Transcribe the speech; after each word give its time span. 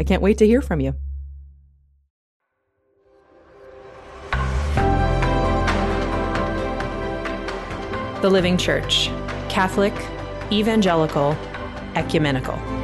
I 0.00 0.02
can't 0.02 0.22
wait 0.22 0.38
to 0.38 0.46
hear 0.46 0.62
from 0.62 0.80
you. 0.80 0.94
The 8.22 8.30
Living 8.30 8.56
Church 8.56 9.10
Catholic, 9.50 9.92
Evangelical, 10.50 11.36
Ecumenical. 11.96 12.79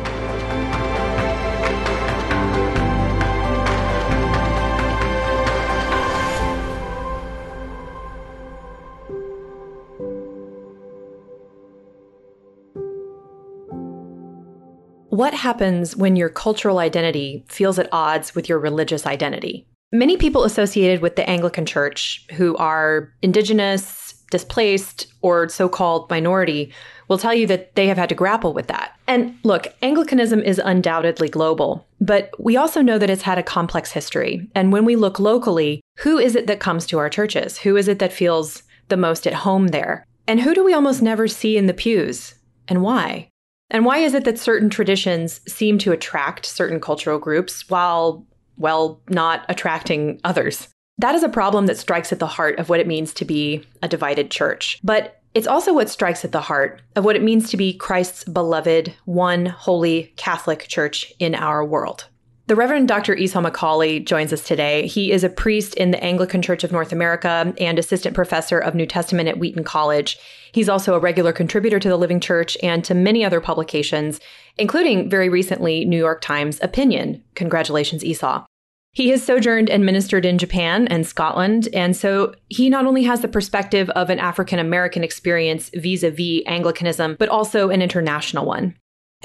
What 15.16 15.32
happens 15.32 15.96
when 15.96 16.14
your 16.14 16.28
cultural 16.28 16.78
identity 16.78 17.42
feels 17.48 17.78
at 17.78 17.88
odds 17.90 18.34
with 18.34 18.50
your 18.50 18.58
religious 18.58 19.06
identity? 19.06 19.66
Many 19.90 20.18
people 20.18 20.44
associated 20.44 21.00
with 21.00 21.16
the 21.16 21.26
Anglican 21.26 21.64
Church 21.64 22.26
who 22.32 22.54
are 22.58 23.10
indigenous, 23.22 24.12
displaced 24.30 25.06
or 25.22 25.48
so 25.48 25.70
called 25.70 26.10
minority 26.10 26.70
will 27.08 27.16
tell 27.16 27.32
you 27.32 27.46
that 27.46 27.76
they 27.76 27.86
have 27.86 27.96
had 27.96 28.10
to 28.10 28.14
grapple 28.14 28.52
with 28.52 28.66
that. 28.66 28.92
And 29.06 29.38
look, 29.42 29.74
Anglicanism 29.80 30.40
is 30.42 30.60
undoubtedly 30.62 31.30
global, 31.30 31.86
but 31.98 32.30
we 32.38 32.58
also 32.58 32.82
know 32.82 32.98
that 32.98 33.08
it's 33.08 33.22
had 33.22 33.38
a 33.38 33.42
complex 33.42 33.92
history. 33.92 34.46
And 34.54 34.70
when 34.70 34.84
we 34.84 34.96
look 34.96 35.18
locally, 35.18 35.80
who 36.00 36.18
is 36.18 36.36
it 36.36 36.46
that 36.48 36.60
comes 36.60 36.84
to 36.88 36.98
our 36.98 37.08
churches? 37.08 37.56
Who 37.56 37.78
is 37.78 37.88
it 37.88 38.00
that 38.00 38.12
feels 38.12 38.64
the 38.88 38.98
most 38.98 39.26
at 39.26 39.32
home 39.32 39.68
there? 39.68 40.04
And 40.28 40.42
who 40.42 40.54
do 40.54 40.62
we 40.62 40.74
almost 40.74 41.00
never 41.00 41.26
see 41.26 41.56
in 41.56 41.68
the 41.68 41.72
pews? 41.72 42.34
And 42.68 42.82
why? 42.82 43.30
And 43.70 43.84
why 43.84 43.98
is 43.98 44.14
it 44.14 44.24
that 44.24 44.38
certain 44.38 44.70
traditions 44.70 45.40
seem 45.48 45.78
to 45.78 45.92
attract 45.92 46.46
certain 46.46 46.80
cultural 46.80 47.18
groups 47.18 47.68
while, 47.68 48.26
well, 48.56 49.00
not 49.08 49.44
attracting 49.48 50.20
others? 50.24 50.68
That 50.98 51.14
is 51.14 51.22
a 51.22 51.28
problem 51.28 51.66
that 51.66 51.76
strikes 51.76 52.12
at 52.12 52.20
the 52.20 52.26
heart 52.26 52.58
of 52.58 52.68
what 52.68 52.80
it 52.80 52.86
means 52.86 53.12
to 53.14 53.24
be 53.24 53.64
a 53.82 53.88
divided 53.88 54.30
church. 54.30 54.78
But 54.82 55.20
it's 55.34 55.46
also 55.46 55.74
what 55.74 55.90
strikes 55.90 56.24
at 56.24 56.32
the 56.32 56.40
heart 56.40 56.80
of 56.94 57.04
what 57.04 57.16
it 57.16 57.22
means 57.22 57.50
to 57.50 57.58
be 57.58 57.74
Christ's 57.74 58.24
beloved, 58.24 58.94
one 59.04 59.44
holy 59.46 60.14
Catholic 60.16 60.66
church 60.68 61.12
in 61.18 61.34
our 61.34 61.62
world. 61.62 62.06
The 62.48 62.54
Reverend 62.54 62.86
Dr. 62.86 63.16
Esau 63.16 63.42
McCaulley 63.42 64.04
joins 64.04 64.32
us 64.32 64.44
today. 64.44 64.86
He 64.86 65.10
is 65.10 65.24
a 65.24 65.28
priest 65.28 65.74
in 65.74 65.90
the 65.90 66.02
Anglican 66.02 66.42
Church 66.42 66.62
of 66.62 66.70
North 66.70 66.92
America 66.92 67.52
and 67.58 67.76
assistant 67.76 68.14
professor 68.14 68.56
of 68.56 68.72
New 68.72 68.86
Testament 68.86 69.28
at 69.28 69.40
Wheaton 69.40 69.64
College. 69.64 70.16
He's 70.52 70.68
also 70.68 70.94
a 70.94 71.00
regular 71.00 71.32
contributor 71.32 71.80
to 71.80 71.88
the 71.88 71.96
Living 71.96 72.20
Church 72.20 72.56
and 72.62 72.84
to 72.84 72.94
many 72.94 73.24
other 73.24 73.40
publications, 73.40 74.20
including 74.58 75.10
very 75.10 75.28
recently 75.28 75.84
New 75.84 75.98
York 75.98 76.20
Times 76.20 76.60
Opinion. 76.62 77.20
Congratulations, 77.34 78.04
Esau. 78.04 78.46
He 78.92 79.08
has 79.08 79.24
sojourned 79.24 79.68
and 79.68 79.84
ministered 79.84 80.24
in 80.24 80.38
Japan 80.38 80.86
and 80.86 81.04
Scotland, 81.04 81.68
and 81.74 81.96
so 81.96 82.32
he 82.48 82.70
not 82.70 82.86
only 82.86 83.02
has 83.02 83.22
the 83.22 83.28
perspective 83.28 83.90
of 83.90 84.08
an 84.08 84.20
African 84.20 84.60
American 84.60 85.02
experience 85.02 85.68
vis 85.74 86.04
a 86.04 86.12
vis 86.12 86.42
Anglicanism, 86.46 87.16
but 87.18 87.28
also 87.28 87.70
an 87.70 87.82
international 87.82 88.46
one. 88.46 88.76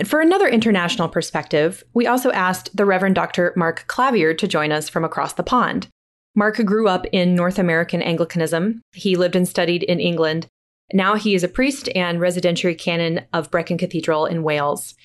And 0.01 0.09
for 0.09 0.19
another 0.19 0.47
international 0.47 1.09
perspective, 1.09 1.83
we 1.93 2.07
also 2.07 2.31
asked 2.31 2.75
the 2.75 2.87
Reverend 2.87 3.13
Dr. 3.13 3.53
Mark 3.55 3.85
Clavier 3.85 4.33
to 4.33 4.47
join 4.47 4.71
us 4.71 4.89
from 4.89 5.05
across 5.05 5.33
the 5.33 5.43
pond. 5.43 5.89
Mark 6.33 6.57
grew 6.65 6.87
up 6.87 7.05
in 7.11 7.35
North 7.35 7.59
American 7.59 8.01
Anglicanism. 8.01 8.81
He 8.93 9.15
lived 9.15 9.35
and 9.35 9.47
studied 9.47 9.83
in 9.83 9.99
England. 9.99 10.47
Now 10.91 11.13
he 11.13 11.35
is 11.35 11.43
a 11.43 11.47
priest 11.47 11.87
and 11.93 12.19
residentiary 12.19 12.73
canon 12.73 13.25
of 13.31 13.51
Brecon 13.51 13.77
Cathedral 13.77 14.25
in 14.25 14.41
Wales. 14.41 14.95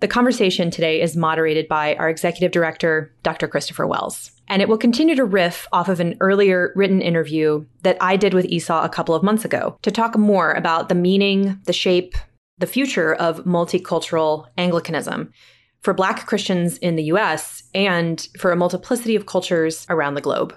The 0.00 0.06
conversation 0.06 0.70
today 0.70 1.00
is 1.00 1.16
moderated 1.16 1.66
by 1.66 1.94
our 1.94 2.10
executive 2.10 2.52
director, 2.52 3.10
Dr. 3.22 3.48
Christopher 3.48 3.86
Wells. 3.86 4.32
And 4.48 4.60
it 4.60 4.68
will 4.68 4.76
continue 4.76 5.14
to 5.14 5.24
riff 5.24 5.66
off 5.72 5.88
of 5.88 5.98
an 5.98 6.18
earlier 6.20 6.74
written 6.76 7.00
interview 7.00 7.64
that 7.84 7.96
I 8.02 8.16
did 8.16 8.34
with 8.34 8.44
Esau 8.44 8.84
a 8.84 8.90
couple 8.90 9.14
of 9.14 9.22
months 9.22 9.46
ago 9.46 9.78
to 9.80 9.90
talk 9.90 10.18
more 10.18 10.52
about 10.52 10.90
the 10.90 10.94
meaning, 10.94 11.58
the 11.64 11.72
shape, 11.72 12.16
the 12.58 12.66
future 12.66 13.14
of 13.14 13.44
multicultural 13.44 14.46
Anglicanism 14.56 15.32
for 15.80 15.92
Black 15.92 16.26
Christians 16.26 16.78
in 16.78 16.96
the 16.96 17.04
US 17.04 17.64
and 17.74 18.26
for 18.38 18.52
a 18.52 18.56
multiplicity 18.56 19.16
of 19.16 19.26
cultures 19.26 19.86
around 19.88 20.14
the 20.14 20.20
globe. 20.20 20.56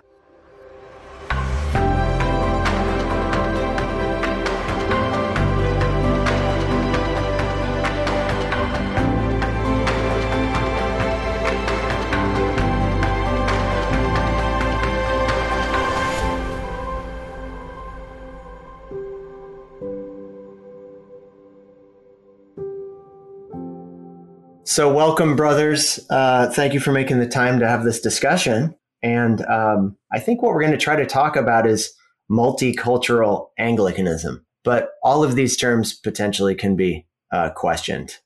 So, 24.76 24.92
welcome, 24.92 25.38
brothers. 25.38 26.06
Uh, 26.10 26.52
thank 26.52 26.74
you 26.74 26.82
for 26.82 26.92
making 26.92 27.20
the 27.20 27.28
time 27.30 27.60
to 27.60 27.66
have 27.70 27.86
this 27.86 28.02
discussion. 28.02 28.76
And 29.02 29.40
um, 29.46 29.96
I 30.12 30.20
think 30.20 30.42
what 30.42 30.52
we're 30.52 30.60
going 30.60 30.74
to 30.74 30.78
try 30.78 30.98
to 30.98 31.06
talk 31.06 31.38
about 31.38 31.66
is 31.66 31.94
multicultural 32.30 33.52
Anglicanism. 33.58 34.46
But 34.66 34.90
all 35.02 35.24
of 35.24 35.36
these 35.36 35.56
terms 35.56 35.94
potentially 35.94 36.56
can 36.56 36.76
be 36.76 37.06
uh, 37.32 37.52
questioned. 37.52 38.18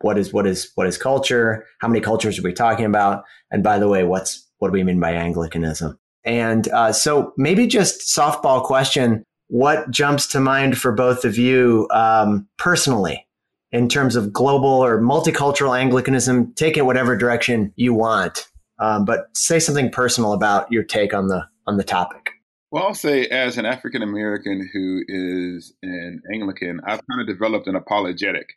What 0.00 0.16
is 0.16 0.32
what 0.32 0.46
is 0.46 0.72
what 0.74 0.86
is 0.86 0.96
culture? 0.96 1.66
How 1.82 1.88
many 1.88 2.00
cultures 2.00 2.38
are 2.38 2.42
we 2.44 2.54
talking 2.54 2.86
about? 2.86 3.24
And 3.50 3.62
by 3.62 3.78
the 3.78 3.86
way, 3.86 4.02
what's 4.02 4.48
what 4.56 4.68
do 4.68 4.72
we 4.72 4.84
mean 4.84 5.00
by 5.00 5.12
Anglicanism? 5.12 5.98
And 6.24 6.66
uh, 6.68 6.94
so, 6.94 7.34
maybe 7.36 7.66
just 7.66 8.16
softball 8.16 8.64
question: 8.64 9.22
What 9.48 9.90
jumps 9.90 10.28
to 10.28 10.40
mind 10.40 10.78
for 10.78 10.92
both 10.92 11.26
of 11.26 11.36
you 11.36 11.88
um, 11.90 12.48
personally? 12.56 13.26
In 13.72 13.88
terms 13.88 14.16
of 14.16 14.32
global 14.32 14.68
or 14.68 15.00
multicultural 15.00 15.78
Anglicanism, 15.78 16.52
take 16.54 16.76
it 16.76 16.86
whatever 16.86 17.16
direction 17.16 17.72
you 17.76 17.94
want. 17.94 18.48
Um, 18.78 19.04
but 19.04 19.36
say 19.36 19.58
something 19.58 19.90
personal 19.90 20.32
about 20.32 20.70
your 20.72 20.82
take 20.82 21.12
on 21.12 21.28
the 21.28 21.46
on 21.66 21.76
the 21.76 21.84
topic. 21.84 22.30
Well, 22.70 22.84
I'll 22.84 22.94
say 22.94 23.26
as 23.26 23.58
an 23.58 23.66
African 23.66 24.02
American 24.02 24.68
who 24.72 25.02
is 25.06 25.74
an 25.82 26.22
Anglican, 26.32 26.80
I've 26.86 27.00
kind 27.06 27.20
of 27.20 27.26
developed 27.26 27.66
an 27.66 27.76
apologetic 27.76 28.54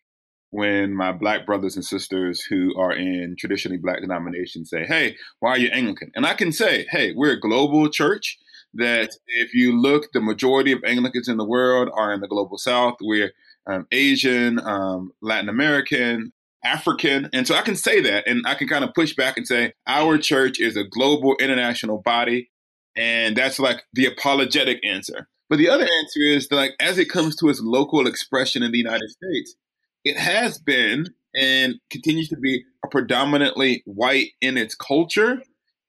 when 0.52 0.94
my 0.94 1.12
black 1.12 1.48
brothers 1.48 1.76
and 1.76 1.84
sisters 1.84 2.42
who 2.42 2.78
are 2.80 2.94
in 2.94 3.36
traditionally 3.38 3.80
black 3.80 4.02
denominations 4.02 4.70
say, 4.70 4.86
Hey, 4.86 5.18
why 5.40 5.50
are 5.52 5.58
you 5.58 5.70
Anglican? 5.70 6.12
And 6.16 6.28
I 6.28 6.36
can 6.36 6.52
say, 6.52 6.86
Hey, 6.92 7.12
we're 7.16 7.32
a 7.32 7.40
global 7.40 7.90
church 7.90 8.38
that 8.76 9.10
if 9.28 9.54
you 9.54 9.80
look, 9.80 10.12
the 10.14 10.22
majority 10.22 10.72
of 10.72 10.84
Anglicans 10.86 11.28
in 11.28 11.38
the 11.38 11.46
world 11.46 11.90
are 11.94 12.14
in 12.14 12.22
the 12.22 12.28
global 12.28 12.58
south. 12.58 12.98
We're 13.02 13.32
um, 13.68 13.88
Asian, 13.92 14.60
um, 14.60 15.12
Latin 15.22 15.50
American, 15.50 16.34
African. 16.64 17.30
And 17.34 17.48
so 17.48 17.56
I 17.56 17.62
can 17.62 17.76
say 17.76 18.02
that 18.02 18.28
and 18.28 18.46
I 18.46 18.56
can 18.56 18.68
kind 18.68 18.84
of 18.84 18.94
push 18.94 19.16
back 19.16 19.38
and 19.38 19.48
say 19.48 19.74
our 19.88 20.18
church 20.18 20.60
is 20.60 20.78
a 20.78 20.84
global 20.84 21.36
international 21.40 22.02
body. 22.02 22.50
And 22.96 23.36
that's 23.36 23.60
like 23.60 23.84
the 23.94 24.06
apologetic 24.06 24.80
answer. 24.86 25.28
But 25.50 25.58
the 25.58 25.70
other 25.70 25.84
answer 25.84 26.22
is 26.22 26.48
that, 26.48 26.56
like, 26.56 26.72
as 26.80 26.98
it 26.98 27.10
comes 27.10 27.36
to 27.36 27.50
its 27.50 27.60
local 27.62 28.08
expression 28.08 28.64
in 28.64 28.72
the 28.72 28.78
United 28.78 29.10
States, 29.10 29.56
it 30.04 30.18
has 30.18 30.58
been 30.58 31.08
and 31.36 31.76
continues 31.90 32.30
to 32.30 32.38
be 32.38 32.64
a 32.84 32.88
predominantly 32.88 33.84
white 33.86 34.32
in 34.42 34.58
its 34.58 34.76
culture 34.76 35.42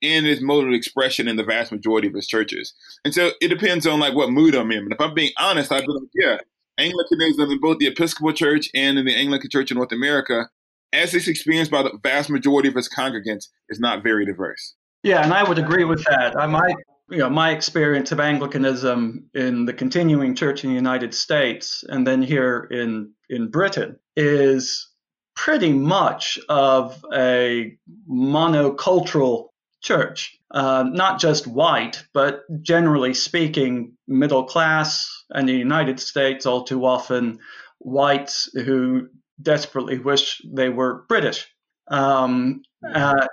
and 0.03 0.27
its 0.27 0.43
mode 0.43 0.67
of 0.67 0.75
expression 0.75 1.29
in 1.29 1.37
the 1.37 1.45
vast 1.45 1.73
majority 1.73 2.09
of 2.09 2.15
its 2.15 2.27
churches. 2.27 2.75
And 3.05 3.15
so 3.15 3.31
it 3.41 3.49
depends 3.49 3.87
on 3.87 4.01
like 4.01 4.15
what 4.15 4.31
mood 4.31 4.55
I'm 4.55 4.71
in. 4.71 4.79
And 4.79 4.93
if 4.93 5.01
I'm 5.01 5.15
being 5.15 5.33
honest, 5.39 5.73
I'd 5.73 5.87
be 5.87 5.93
like, 5.93 6.09
yeah, 6.15 6.39
Anglicanism 6.79 7.51
in 7.51 7.61
both 7.61 7.79
the 7.79 7.87
Episcopal 7.87 8.33
Church 8.33 8.69
and 8.75 8.99
in 8.99 9.05
the 9.05 9.15
Anglican 9.15 9.51
Church 9.51 9.71
in 9.71 9.77
North 9.77 9.93
America, 9.93 10.49
as 10.93 11.15
it's 11.15 11.29
experienced 11.29 11.71
by 11.71 11.83
the 11.83 11.99
vast 12.03 12.31
majority 12.31 12.69
of 12.69 12.77
its 12.77 12.89
congregants, 12.89 13.49
is 13.69 13.81
not 13.81 14.03
very 14.03 14.27
diverse. 14.27 14.75
Yeah, 15.03 15.23
and 15.23 15.33
I 15.33 15.47
would 15.47 15.59
agree 15.59 15.85
with 15.85 16.05
that. 16.05 16.35
I 16.37 16.47
might 16.47 16.77
you 17.11 17.19
know 17.19 17.31
my 17.31 17.51
experience 17.51 18.13
of 18.13 18.21
Anglicanism 18.21 19.29
in 19.35 19.67
the 19.67 19.73
continuing 19.73 20.35
church 20.35 20.65
in 20.65 20.71
the 20.71 20.77
United 20.77 21.15
States 21.15 21.85
and 21.89 22.07
then 22.07 22.23
here 22.23 22.67
in 22.71 23.13
in 23.29 23.51
Britain 23.51 23.99
is 24.17 24.89
pretty 25.37 25.73
much 25.73 26.39
of 26.49 27.05
a 27.13 27.77
monocultural 28.11 29.49
church, 29.83 30.39
uh, 30.53 30.85
not 30.91 31.21
just 31.21 31.47
white, 31.47 32.05
but 32.15 32.43
generally 32.63 33.13
speaking, 33.13 33.93
middle 34.07 34.45
class, 34.45 35.14
and 35.31 35.49
the 35.49 35.55
United 35.55 36.01
States 36.01 36.47
all 36.47 36.65
too 36.65 36.85
often 36.85 37.39
whites 37.79 38.49
who 38.55 39.09
desperately 39.41 39.99
wish 39.99 40.41
they 40.45 40.69
were 40.69 41.05
British. 41.09 41.49
Um, 41.89 42.63
uh, 42.95 43.27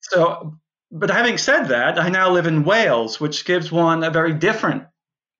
so, 0.00 0.54
but 0.90 1.10
having 1.10 1.38
said 1.38 1.64
that, 1.64 1.98
I 1.98 2.08
now 2.08 2.30
live 2.30 2.46
in 2.46 2.64
Wales, 2.64 3.20
which 3.20 3.44
gives 3.44 3.72
one 3.72 4.04
a 4.04 4.10
very 4.10 4.34
different 4.34 4.84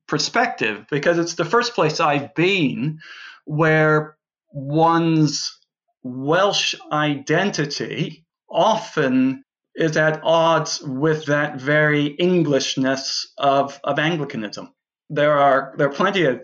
perspective 0.07 0.87
because 0.91 1.19
it's 1.19 1.35
the 1.35 1.45
first 1.45 1.75
place 1.75 2.01
I've 2.01 2.35
been 2.35 3.01
where 3.45 4.17
one's 4.53 5.59
Welsh 6.03 6.75
identity 6.91 8.25
often 8.51 9.45
is 9.75 9.97
at 9.97 10.21
odds 10.25 10.81
with 10.83 11.27
that 11.27 11.61
very 11.61 12.07
Englishness 12.19 13.33
of, 13.39 13.79
of 13.85 13.99
Anglicanism. 13.99 14.73
There 15.11 15.39
are 15.39 15.75
there 15.77 15.89
are 15.89 15.93
plenty 15.93 16.25
of 16.25 16.41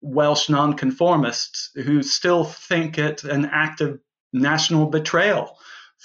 Welsh 0.00 0.48
nonconformists 0.48 1.70
who 1.74 2.02
still 2.02 2.44
think 2.44 2.98
it 2.98 3.24
an 3.24 3.46
act 3.46 3.80
of 3.80 3.98
national 4.32 4.86
betrayal 4.86 5.56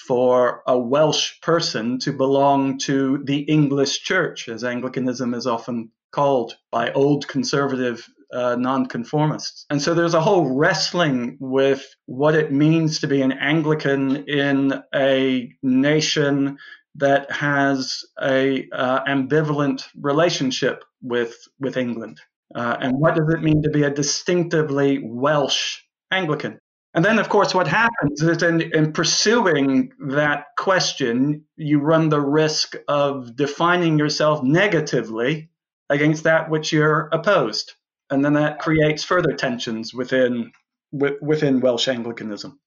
for 0.07 0.63
a 0.67 0.77
Welsh 0.77 1.39
person 1.41 1.99
to 1.99 2.13
belong 2.13 2.77
to 2.79 3.21
the 3.25 3.39
English 3.41 4.03
church, 4.03 4.47
as 4.47 4.63
Anglicanism 4.63 5.33
is 5.33 5.45
often 5.45 5.91
called 6.11 6.55
by 6.71 6.91
old 6.93 7.27
conservative 7.27 8.07
uh, 8.33 8.55
nonconformists. 8.57 9.65
And 9.69 9.81
so 9.81 9.93
there's 9.93 10.13
a 10.13 10.21
whole 10.21 10.55
wrestling 10.55 11.37
with 11.39 11.85
what 12.05 12.35
it 12.35 12.51
means 12.51 12.99
to 12.99 13.07
be 13.07 13.21
an 13.21 13.33
Anglican 13.33 14.27
in 14.27 14.81
a 14.95 15.51
nation 15.61 16.57
that 16.95 17.31
has 17.31 18.03
a 18.21 18.67
uh, 18.71 19.03
ambivalent 19.05 19.85
relationship 19.95 20.83
with 21.01 21.35
with 21.59 21.77
England. 21.77 22.19
Uh, 22.53 22.77
and 22.79 22.99
what 22.99 23.15
does 23.15 23.33
it 23.33 23.41
mean 23.41 23.63
to 23.63 23.69
be 23.69 23.83
a 23.83 23.89
distinctively 23.89 24.99
Welsh 25.03 25.79
Anglican? 26.11 26.59
And 26.93 27.05
then, 27.05 27.19
of 27.19 27.29
course, 27.29 27.53
what 27.53 27.67
happens 27.67 28.21
is 28.21 28.43
in, 28.43 28.59
in 28.73 28.91
pursuing 28.91 29.93
that 30.09 30.47
question, 30.57 31.45
you 31.55 31.79
run 31.79 32.09
the 32.09 32.19
risk 32.19 32.75
of 32.89 33.37
defining 33.37 33.97
yourself 33.97 34.43
negatively 34.43 35.49
against 35.89 36.23
that 36.23 36.49
which 36.49 36.73
you're 36.73 37.07
opposed 37.13 37.73
and 38.11 38.23
then 38.23 38.33
that 38.33 38.59
creates 38.59 39.03
further 39.03 39.33
tensions 39.33 39.93
within 39.93 40.51
within 40.91 41.61
Welsh 41.61 41.87
Anglicanism. 41.87 42.59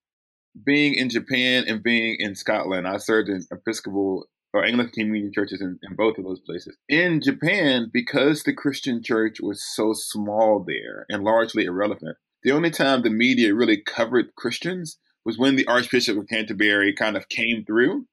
Being 0.65 0.95
in 0.95 1.11
Japan 1.11 1.65
and 1.69 1.83
being 1.83 2.17
in 2.19 2.35
Scotland, 2.35 2.89
I 2.89 2.97
served 2.97 3.29
in 3.29 3.45
Episcopal 3.53 4.27
or 4.55 4.65
Anglican 4.65 4.93
communion 4.93 5.33
churches 5.33 5.61
in, 5.61 5.79
in, 5.83 5.97
both 5.97 6.17
of 6.17 6.25
those 6.25 6.41
places. 6.41 6.77
In 6.89 7.21
Japan, 7.21 7.91
because 7.93 8.45
the 8.45 8.55
Christian 8.55 9.03
church 9.03 9.41
was 9.41 9.63
so 9.63 9.93
small 9.93 10.65
there 10.65 11.07
and 11.09 11.25
largely 11.25 11.65
irrelevant, 11.65 12.17
the 12.45 12.53
only 12.53 12.71
time 12.71 13.03
the 13.03 13.11
media 13.11 13.53
really 13.53 13.83
covered 13.83 14.37
Christians 14.37 14.99
was 15.25 15.37
when 15.37 15.57
the 15.57 15.67
Archbishop 15.67 16.17
of 16.17 16.29
Canterbury 16.29 16.95
kind 16.95 17.17
of 17.17 17.29
came 17.29 17.65
through. 17.67 18.07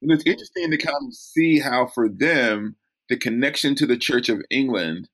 And 0.00 0.12
it's 0.12 0.24
interesting 0.24 0.70
to 0.70 0.76
kind 0.76 1.08
of 1.08 1.14
see 1.14 1.58
how, 1.58 1.86
for 1.86 2.08
them, 2.08 2.76
the 3.08 3.16
connection 3.16 3.74
to 3.76 3.86
the 3.86 3.96
Church 3.96 4.28
of 4.28 4.42
England 4.50 5.08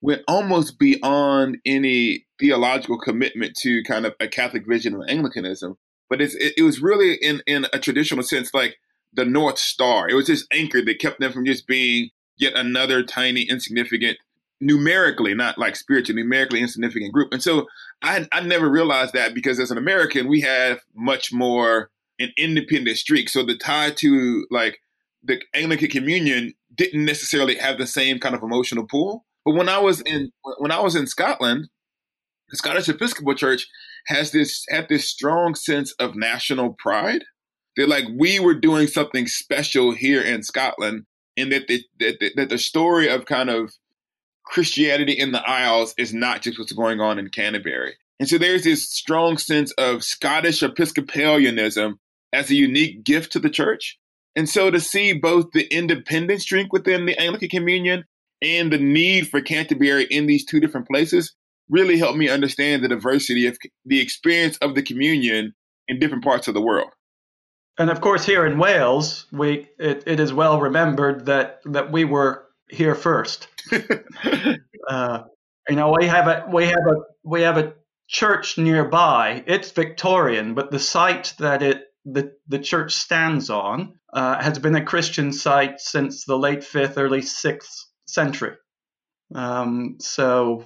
went 0.00 0.22
almost 0.26 0.78
beyond 0.78 1.58
any 1.66 2.24
theological 2.40 2.98
commitment 2.98 3.56
to 3.56 3.82
kind 3.82 4.06
of 4.06 4.14
a 4.20 4.28
Catholic 4.28 4.66
vision 4.66 4.94
of 4.94 5.02
Anglicanism. 5.08 5.76
But 6.08 6.22
it, 6.22 6.32
it 6.56 6.62
was 6.62 6.80
really 6.80 7.14
in, 7.14 7.42
in 7.46 7.66
a 7.72 7.78
traditional 7.78 8.22
sense 8.22 8.54
like 8.54 8.78
the 9.12 9.24
North 9.24 9.58
Star. 9.58 10.08
It 10.08 10.14
was 10.14 10.26
this 10.26 10.46
anchor 10.52 10.82
that 10.84 11.00
kept 11.00 11.20
them 11.20 11.32
from 11.32 11.46
just 11.46 11.66
being 11.66 12.10
yet 12.36 12.54
another 12.54 13.02
tiny, 13.02 13.42
insignificant, 13.42 14.18
numerically, 14.60 15.34
not 15.34 15.58
like 15.58 15.76
spiritually, 15.76 16.22
numerically 16.22 16.60
insignificant 16.60 17.12
group. 17.12 17.32
And 17.32 17.42
so 17.42 17.66
I, 18.02 18.26
I 18.32 18.40
never 18.40 18.68
realized 18.68 19.14
that 19.14 19.34
because 19.34 19.58
as 19.58 19.70
an 19.70 19.78
American, 19.78 20.28
we 20.28 20.40
have 20.42 20.80
much 20.94 21.32
more 21.32 21.90
an 22.18 22.32
independent 22.36 22.96
streak. 22.96 23.28
So 23.28 23.44
the 23.44 23.56
tie 23.56 23.90
to 23.92 24.46
like 24.50 24.78
the 25.22 25.40
Anglican 25.54 25.88
communion 25.88 26.54
didn't 26.74 27.04
necessarily 27.04 27.56
have 27.56 27.78
the 27.78 27.86
same 27.86 28.18
kind 28.18 28.34
of 28.34 28.42
emotional 28.42 28.86
pull. 28.86 29.24
But 29.44 29.54
when 29.54 29.68
I 29.68 29.78
was 29.78 30.00
in 30.02 30.30
when 30.58 30.70
I 30.70 30.80
was 30.80 30.94
in 30.94 31.06
Scotland, 31.06 31.68
the 32.50 32.56
Scottish 32.56 32.88
Episcopal 32.88 33.34
Church 33.34 33.66
has 34.06 34.30
this 34.32 34.64
had 34.68 34.88
this 34.88 35.08
strong 35.08 35.54
sense 35.54 35.92
of 35.92 36.16
national 36.16 36.74
pride. 36.74 37.24
They're 37.78 37.86
like 37.86 38.06
we 38.12 38.40
were 38.40 38.54
doing 38.54 38.88
something 38.88 39.28
special 39.28 39.92
here 39.92 40.20
in 40.20 40.42
Scotland, 40.42 41.04
and 41.36 41.52
that 41.52 41.68
the, 41.68 41.84
that, 42.00 42.32
that 42.34 42.48
the 42.48 42.58
story 42.58 43.08
of 43.08 43.24
kind 43.24 43.48
of 43.48 43.72
Christianity 44.44 45.12
in 45.12 45.30
the 45.30 45.48
Isles 45.48 45.94
is 45.96 46.12
not 46.12 46.42
just 46.42 46.58
what's 46.58 46.72
going 46.72 47.00
on 47.00 47.20
in 47.20 47.28
Canterbury. 47.28 47.94
And 48.18 48.28
so 48.28 48.36
there's 48.36 48.64
this 48.64 48.90
strong 48.90 49.38
sense 49.38 49.70
of 49.78 50.02
Scottish 50.02 50.60
Episcopalianism 50.60 51.94
as 52.32 52.50
a 52.50 52.56
unique 52.56 53.04
gift 53.04 53.30
to 53.34 53.38
the 53.38 53.48
church. 53.48 53.96
And 54.34 54.48
so 54.48 54.72
to 54.72 54.80
see 54.80 55.12
both 55.12 55.52
the 55.52 55.72
independence 55.72 56.44
drink 56.46 56.72
within 56.72 57.06
the 57.06 57.16
Anglican 57.20 57.48
Communion 57.48 58.02
and 58.42 58.72
the 58.72 58.78
need 58.78 59.28
for 59.28 59.40
Canterbury 59.40 60.08
in 60.10 60.26
these 60.26 60.44
two 60.44 60.58
different 60.58 60.88
places 60.88 61.32
really 61.70 61.96
helped 61.96 62.18
me 62.18 62.28
understand 62.28 62.82
the 62.82 62.88
diversity 62.88 63.46
of 63.46 63.56
the 63.84 64.00
experience 64.00 64.58
of 64.58 64.74
the 64.74 64.82
communion 64.82 65.54
in 65.86 66.00
different 66.00 66.24
parts 66.24 66.48
of 66.48 66.54
the 66.54 66.60
world. 66.60 66.90
And 67.78 67.90
of 67.90 68.00
course, 68.00 68.26
here 68.26 68.44
in 68.44 68.58
Wales, 68.58 69.26
we 69.30 69.68
it, 69.78 70.02
it 70.06 70.18
is 70.18 70.32
well 70.32 70.60
remembered 70.60 71.26
that 71.26 71.60
that 71.66 71.92
we 71.92 72.04
were 72.04 72.44
here 72.68 72.96
first. 72.96 73.46
uh, 74.88 75.22
you 75.68 75.76
know, 75.76 75.94
we 75.98 76.06
have 76.06 76.26
a 76.26 76.44
we 76.52 76.66
have 76.66 76.86
a 76.86 76.96
we 77.22 77.42
have 77.42 77.56
a 77.56 77.74
church 78.08 78.58
nearby. 78.58 79.44
It's 79.46 79.70
Victorian, 79.70 80.54
but 80.54 80.72
the 80.72 80.80
site 80.80 81.34
that 81.38 81.62
it 81.62 81.84
the 82.04 82.32
the 82.48 82.58
church 82.58 82.94
stands 82.94 83.48
on 83.48 83.94
uh, 84.12 84.42
has 84.42 84.58
been 84.58 84.74
a 84.74 84.84
Christian 84.84 85.32
site 85.32 85.80
since 85.80 86.24
the 86.24 86.36
late 86.36 86.64
fifth, 86.64 86.98
early 86.98 87.22
sixth 87.22 87.86
century. 88.06 88.56
Um, 89.34 89.98
so 90.00 90.64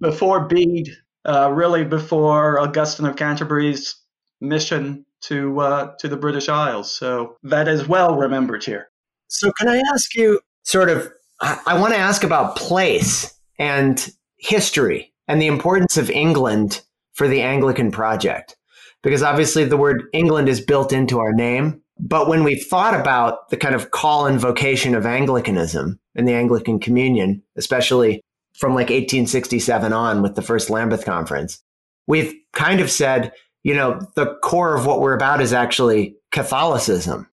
before 0.00 0.46
Bede, 0.46 0.90
uh, 1.24 1.50
really 1.50 1.84
before 1.84 2.60
Augustine 2.60 3.06
of 3.06 3.16
Canterbury's 3.16 3.96
mission 4.40 5.06
to 5.22 5.60
uh, 5.60 5.92
to 5.98 6.08
the 6.08 6.16
British 6.16 6.48
Isles. 6.48 6.90
So 6.90 7.36
that 7.42 7.68
is 7.68 7.88
well 7.88 8.16
remembered 8.16 8.64
here. 8.64 8.88
So 9.28 9.50
can 9.58 9.68
I 9.68 9.82
ask 9.92 10.14
you 10.14 10.40
sort 10.62 10.90
of? 10.90 11.10
I, 11.40 11.60
I 11.66 11.80
want 11.80 11.94
to 11.94 11.98
ask 11.98 12.24
about 12.24 12.56
place 12.56 13.34
and 13.58 14.10
history 14.38 15.12
and 15.28 15.40
the 15.40 15.46
importance 15.46 15.96
of 15.96 16.10
England 16.10 16.82
for 17.14 17.28
the 17.28 17.42
Anglican 17.42 17.90
project, 17.90 18.56
because 19.02 19.22
obviously 19.22 19.64
the 19.64 19.76
word 19.76 20.04
England 20.12 20.48
is 20.48 20.60
built 20.60 20.92
into 20.92 21.18
our 21.18 21.32
name. 21.32 21.80
But 21.98 22.28
when 22.28 22.42
we 22.42 22.56
thought 22.56 22.98
about 22.98 23.50
the 23.50 23.56
kind 23.56 23.74
of 23.74 23.90
call 23.92 24.26
and 24.26 24.40
vocation 24.40 24.94
of 24.94 25.06
Anglicanism 25.06 26.00
and 26.16 26.26
the 26.26 26.34
Anglican 26.34 26.80
Communion, 26.80 27.42
especially 27.56 28.22
from 28.54 28.72
like 28.72 28.88
1867 28.88 29.92
on 29.92 30.22
with 30.22 30.34
the 30.34 30.42
first 30.42 30.68
Lambeth 30.68 31.04
Conference, 31.04 31.62
we've 32.06 32.34
kind 32.52 32.80
of 32.80 32.90
said, 32.90 33.32
you 33.64 33.74
know, 33.74 34.00
the 34.14 34.34
core 34.42 34.74
of 34.74 34.86
what 34.86 35.00
we're 35.00 35.14
about 35.14 35.40
is 35.40 35.52
actually 35.52 36.16
Catholicism, 36.32 37.28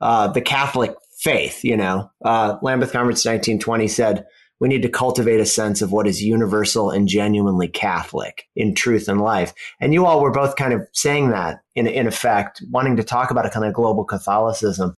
uh, 0.00 0.28
the 0.28 0.40
Catholic 0.40 0.94
faith. 1.20 1.64
You 1.64 1.76
know, 1.76 2.10
uh, 2.24 2.56
Lambeth 2.62 2.92
Conference 2.92 3.24
1920 3.24 3.88
said 3.88 4.26
We 4.60 4.68
need 4.68 4.82
to 4.82 4.88
cultivate 4.88 5.40
a 5.40 5.46
sense 5.46 5.82
of 5.82 5.92
what 5.92 6.06
is 6.06 6.22
universal 6.22 6.90
and 6.90 7.06
genuinely 7.06 7.68
Catholic 7.68 8.44
in 8.56 8.74
truth 8.74 9.08
and 9.08 9.20
life. 9.20 9.52
And 9.80 9.94
you 9.94 10.04
all 10.04 10.20
were 10.20 10.32
both 10.32 10.56
kind 10.56 10.72
of 10.72 10.86
saying 10.92 11.30
that 11.30 11.60
in, 11.74 11.86
in 11.86 12.06
effect, 12.06 12.62
wanting 12.70 12.96
to 12.96 13.04
talk 13.04 13.30
about 13.30 13.46
a 13.46 13.50
kind 13.50 13.66
of 13.66 13.72
global 13.72 14.04
Catholicism. 14.04 14.94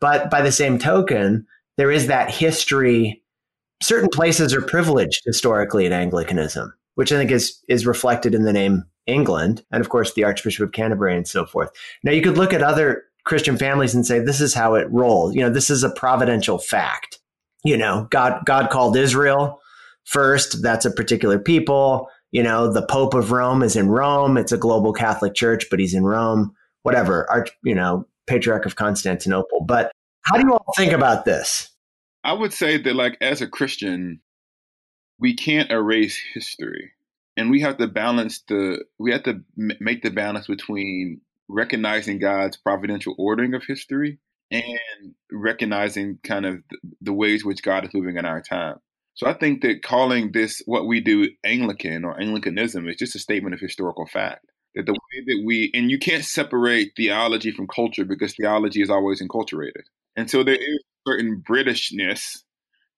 But 0.00 0.30
by 0.30 0.42
the 0.42 0.52
same 0.52 0.78
token, 0.78 1.46
there 1.76 1.90
is 1.90 2.06
that 2.06 2.30
history. 2.30 3.22
Certain 3.82 4.08
places 4.08 4.54
are 4.54 4.62
privileged 4.62 5.22
historically 5.24 5.86
in 5.86 5.92
Anglicanism, 5.92 6.72
which 6.94 7.12
I 7.12 7.16
think 7.16 7.30
is, 7.30 7.58
is 7.68 7.86
reflected 7.86 8.34
in 8.34 8.44
the 8.44 8.52
name 8.52 8.84
England, 9.06 9.64
and 9.70 9.80
of 9.80 9.88
course 9.88 10.14
the 10.14 10.24
Archbishop 10.24 10.66
of 10.66 10.72
Canterbury 10.72 11.16
and 11.16 11.26
so 11.26 11.44
forth. 11.44 11.70
Now 12.04 12.12
you 12.12 12.22
could 12.22 12.38
look 12.38 12.52
at 12.52 12.62
other 12.62 13.04
Christian 13.24 13.56
families 13.56 13.94
and 13.94 14.06
say 14.06 14.18
this 14.18 14.40
is 14.40 14.54
how 14.54 14.74
it 14.74 14.90
rolls. 14.90 15.34
You 15.34 15.42
know, 15.42 15.50
this 15.50 15.70
is 15.70 15.82
a 15.82 15.90
providential 15.90 16.58
fact. 16.58 17.18
You 17.64 17.76
know, 17.76 18.08
God 18.10 18.42
God 18.44 18.70
called 18.70 18.96
Israel 18.96 19.60
first. 20.04 20.62
That's 20.62 20.84
a 20.84 20.90
particular 20.90 21.38
people. 21.38 22.08
You 22.32 22.42
know, 22.42 22.72
the 22.72 22.86
Pope 22.86 23.14
of 23.14 23.30
Rome 23.30 23.62
is 23.62 23.76
in 23.76 23.88
Rome. 23.88 24.36
It's 24.36 24.52
a 24.52 24.58
global 24.58 24.92
Catholic 24.92 25.34
Church, 25.34 25.66
but 25.70 25.78
he's 25.78 25.94
in 25.94 26.04
Rome. 26.04 26.54
Whatever, 26.82 27.30
Arch, 27.30 27.50
you 27.62 27.74
know, 27.74 28.06
Patriarch 28.26 28.66
of 28.66 28.76
Constantinople. 28.76 29.60
But 29.60 29.92
how 30.22 30.36
do 30.36 30.46
you 30.46 30.52
all 30.52 30.72
think 30.76 30.92
about 30.92 31.24
this? 31.24 31.68
I 32.24 32.32
would 32.32 32.52
say 32.52 32.76
that, 32.78 32.94
like, 32.94 33.16
as 33.20 33.42
a 33.42 33.46
Christian, 33.46 34.20
we 35.22 35.34
can't 35.34 35.70
erase 35.70 36.20
history 36.34 36.90
and 37.36 37.50
we 37.50 37.60
have 37.60 37.78
to 37.78 37.86
balance 37.86 38.42
the 38.48 38.84
we 38.98 39.12
have 39.12 39.22
to 39.22 39.40
make 39.56 40.02
the 40.02 40.10
balance 40.10 40.46
between 40.46 41.20
recognizing 41.48 42.18
God's 42.18 42.56
providential 42.56 43.14
ordering 43.18 43.54
of 43.54 43.62
history 43.66 44.18
and 44.50 45.14
recognizing 45.30 46.18
kind 46.24 46.44
of 46.44 46.62
the 47.00 47.12
ways 47.12 47.44
which 47.44 47.62
God 47.62 47.84
is 47.84 47.94
moving 47.94 48.16
in 48.16 48.26
our 48.26 48.42
time. 48.42 48.76
So 49.14 49.26
I 49.26 49.34
think 49.34 49.62
that 49.62 49.82
calling 49.82 50.32
this 50.32 50.60
what 50.66 50.86
we 50.86 51.00
do 51.00 51.28
Anglican 51.44 52.04
or 52.04 52.20
Anglicanism 52.20 52.88
is 52.88 52.96
just 52.96 53.14
a 53.14 53.20
statement 53.20 53.54
of 53.54 53.60
historical 53.60 54.06
fact. 54.06 54.44
That 54.74 54.86
the 54.86 54.92
way 54.92 55.24
that 55.26 55.42
we 55.44 55.70
and 55.74 55.90
you 55.90 55.98
can't 55.98 56.24
separate 56.24 56.92
theology 56.96 57.52
from 57.52 57.68
culture 57.68 58.04
because 58.04 58.34
theology 58.34 58.82
is 58.82 58.90
always 58.90 59.22
enculturated. 59.22 59.84
And 60.16 60.30
so 60.30 60.42
there 60.42 60.56
is 60.56 60.80
certain 61.06 61.42
Britishness 61.46 62.42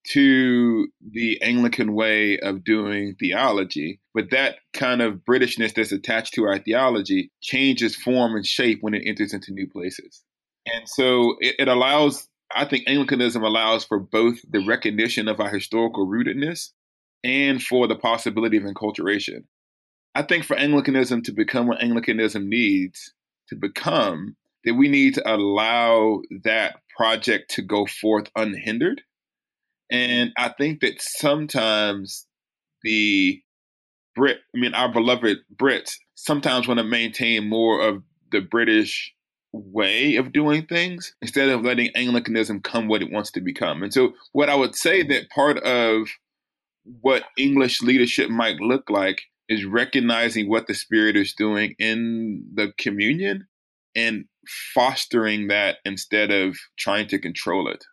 to 0.08 0.88
the 1.10 1.40
Anglican 1.42 1.94
way 1.94 2.38
of 2.38 2.62
doing 2.62 3.16
theology, 3.18 4.00
but 4.12 4.30
that 4.30 4.56
kind 4.72 5.00
of 5.00 5.20
Britishness 5.28 5.74
that's 5.74 5.92
attached 5.92 6.34
to 6.34 6.44
our 6.44 6.58
theology 6.58 7.30
changes 7.40 7.96
form 7.96 8.36
and 8.36 8.46
shape 8.46 8.78
when 8.82 8.94
it 8.94 9.02
enters 9.06 9.32
into 9.32 9.52
new 9.52 9.68
places. 9.68 10.22
And 10.66 10.88
so 10.88 11.36
it, 11.40 11.56
it 11.58 11.68
allows, 11.68 12.28
I 12.54 12.66
think 12.66 12.84
Anglicanism 12.86 13.42
allows 13.42 13.84
for 13.84 13.98
both 13.98 14.38
the 14.48 14.64
recognition 14.66 15.28
of 15.28 15.40
our 15.40 15.50
historical 15.50 16.06
rootedness 16.06 16.70
and 17.22 17.62
for 17.62 17.88
the 17.88 17.96
possibility 17.96 18.58
of 18.58 18.64
enculturation. 18.64 19.44
I 20.14 20.22
think 20.22 20.44
for 20.44 20.56
Anglicanism 20.56 21.22
to 21.22 21.32
become 21.32 21.66
what 21.66 21.82
Anglicanism 21.82 22.48
needs 22.48 23.14
to 23.48 23.56
become, 23.56 24.36
that 24.64 24.74
we 24.74 24.88
need 24.88 25.14
to 25.14 25.34
allow 25.34 26.20
that 26.44 26.76
project 26.96 27.52
to 27.54 27.62
go 27.62 27.86
forth 27.86 28.30
unhindered 28.36 29.02
and 29.94 30.32
I 30.36 30.48
think 30.48 30.80
that 30.80 31.00
sometimes 31.00 32.26
the 32.82 33.40
Brit, 34.16 34.38
I 34.54 34.58
mean, 34.58 34.74
our 34.74 34.92
beloved 34.92 35.38
Brits, 35.54 35.94
sometimes 36.16 36.66
want 36.66 36.78
to 36.78 36.84
maintain 36.84 37.48
more 37.48 37.80
of 37.80 38.02
the 38.32 38.40
British 38.40 39.14
way 39.52 40.16
of 40.16 40.32
doing 40.32 40.66
things 40.66 41.14
instead 41.22 41.48
of 41.48 41.62
letting 41.62 41.94
Anglicanism 41.94 42.60
come 42.60 42.88
what 42.88 43.02
it 43.02 43.12
wants 43.12 43.30
to 43.32 43.40
become. 43.40 43.84
And 43.84 43.94
so, 43.94 44.14
what 44.32 44.50
I 44.50 44.56
would 44.56 44.74
say 44.74 45.04
that 45.04 45.30
part 45.30 45.58
of 45.58 46.08
what 47.00 47.22
English 47.38 47.80
leadership 47.80 48.28
might 48.30 48.56
look 48.56 48.90
like 48.90 49.22
is 49.48 49.64
recognizing 49.64 50.48
what 50.48 50.66
the 50.66 50.74
Spirit 50.74 51.16
is 51.16 51.34
doing 51.34 51.76
in 51.78 52.44
the 52.52 52.72
communion 52.78 53.46
and 53.94 54.24
fostering 54.74 55.46
that 55.48 55.76
instead 55.84 56.32
of 56.32 56.56
trying 56.76 57.06
to 57.06 57.18
control 57.20 57.68
it. 57.68 57.84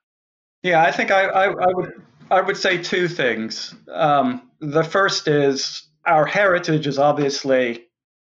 Yeah, 0.64 0.84
I 0.84 0.92
think 0.92 1.12
I, 1.12 1.26
I, 1.26 1.46
I 1.46 1.74
would 1.74 2.02
I 2.30 2.42
would 2.42 2.58
say 2.58 2.82
two 2.82 3.08
things. 3.08 3.74
Um, 3.92 4.50
the 4.60 4.84
first 4.84 5.28
is 5.28 5.84
our 6.06 6.26
heritage 6.26 6.88
is 6.88 7.00
obviously 7.00 7.88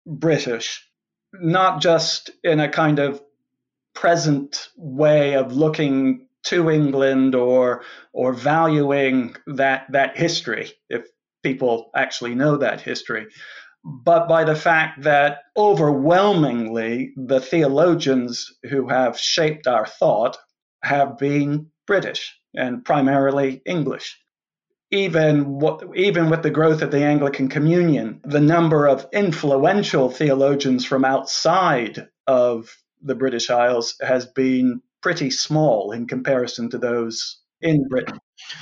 British, 0.06 0.86
not 1.34 1.82
just 1.82 2.30
in 2.44 2.60
a 2.60 2.70
kind 2.70 3.00
of 3.00 3.22
present 3.96 4.70
way 4.76 5.34
of 5.36 5.54
looking 5.54 6.28
to 6.44 6.70
England 6.70 7.34
or 7.34 7.84
or 8.14 8.34
valuing 8.34 9.36
that 9.48 9.88
that 9.92 10.18
history, 10.18 10.72
if 10.90 11.08
people 11.44 11.90
actually 11.96 12.36
know 12.36 12.58
that 12.58 12.82
history, 12.82 13.28
but 13.84 14.28
by 14.28 14.44
the 14.44 14.56
fact 14.56 15.04
that 15.04 15.40
overwhelmingly 15.56 17.14
the 17.16 17.40
theologians 17.40 18.54
who 18.70 18.88
have 18.90 19.18
shaped 19.18 19.66
our 19.66 19.86
thought 19.86 20.38
have 20.84 21.18
been 21.18 21.72
British 21.88 22.38
and 22.54 22.86
primarily 22.86 23.62
English. 23.66 24.20
Even, 24.92 25.60
what, 25.60 25.84
even 25.96 26.30
with 26.30 26.44
the 26.44 26.50
growth 26.50 26.82
of 26.82 26.92
the 26.92 27.04
Anglican 27.04 27.50
Communion, 27.50 28.22
the 28.24 28.40
number 28.40 28.88
of 28.88 29.08
influential 29.12 30.10
theologians 30.10 30.86
from 30.86 31.04
outside 31.04 32.08
of 32.26 32.74
the 33.02 33.16
British 33.16 33.50
Isles 33.50 33.96
has 34.02 34.26
been 34.26 34.82
pretty 35.02 35.30
small 35.30 35.92
in 35.92 36.08
comparison 36.08 36.70
to 36.70 36.78
those 36.78 37.40
in 37.62 37.88
Britain. 37.88 38.20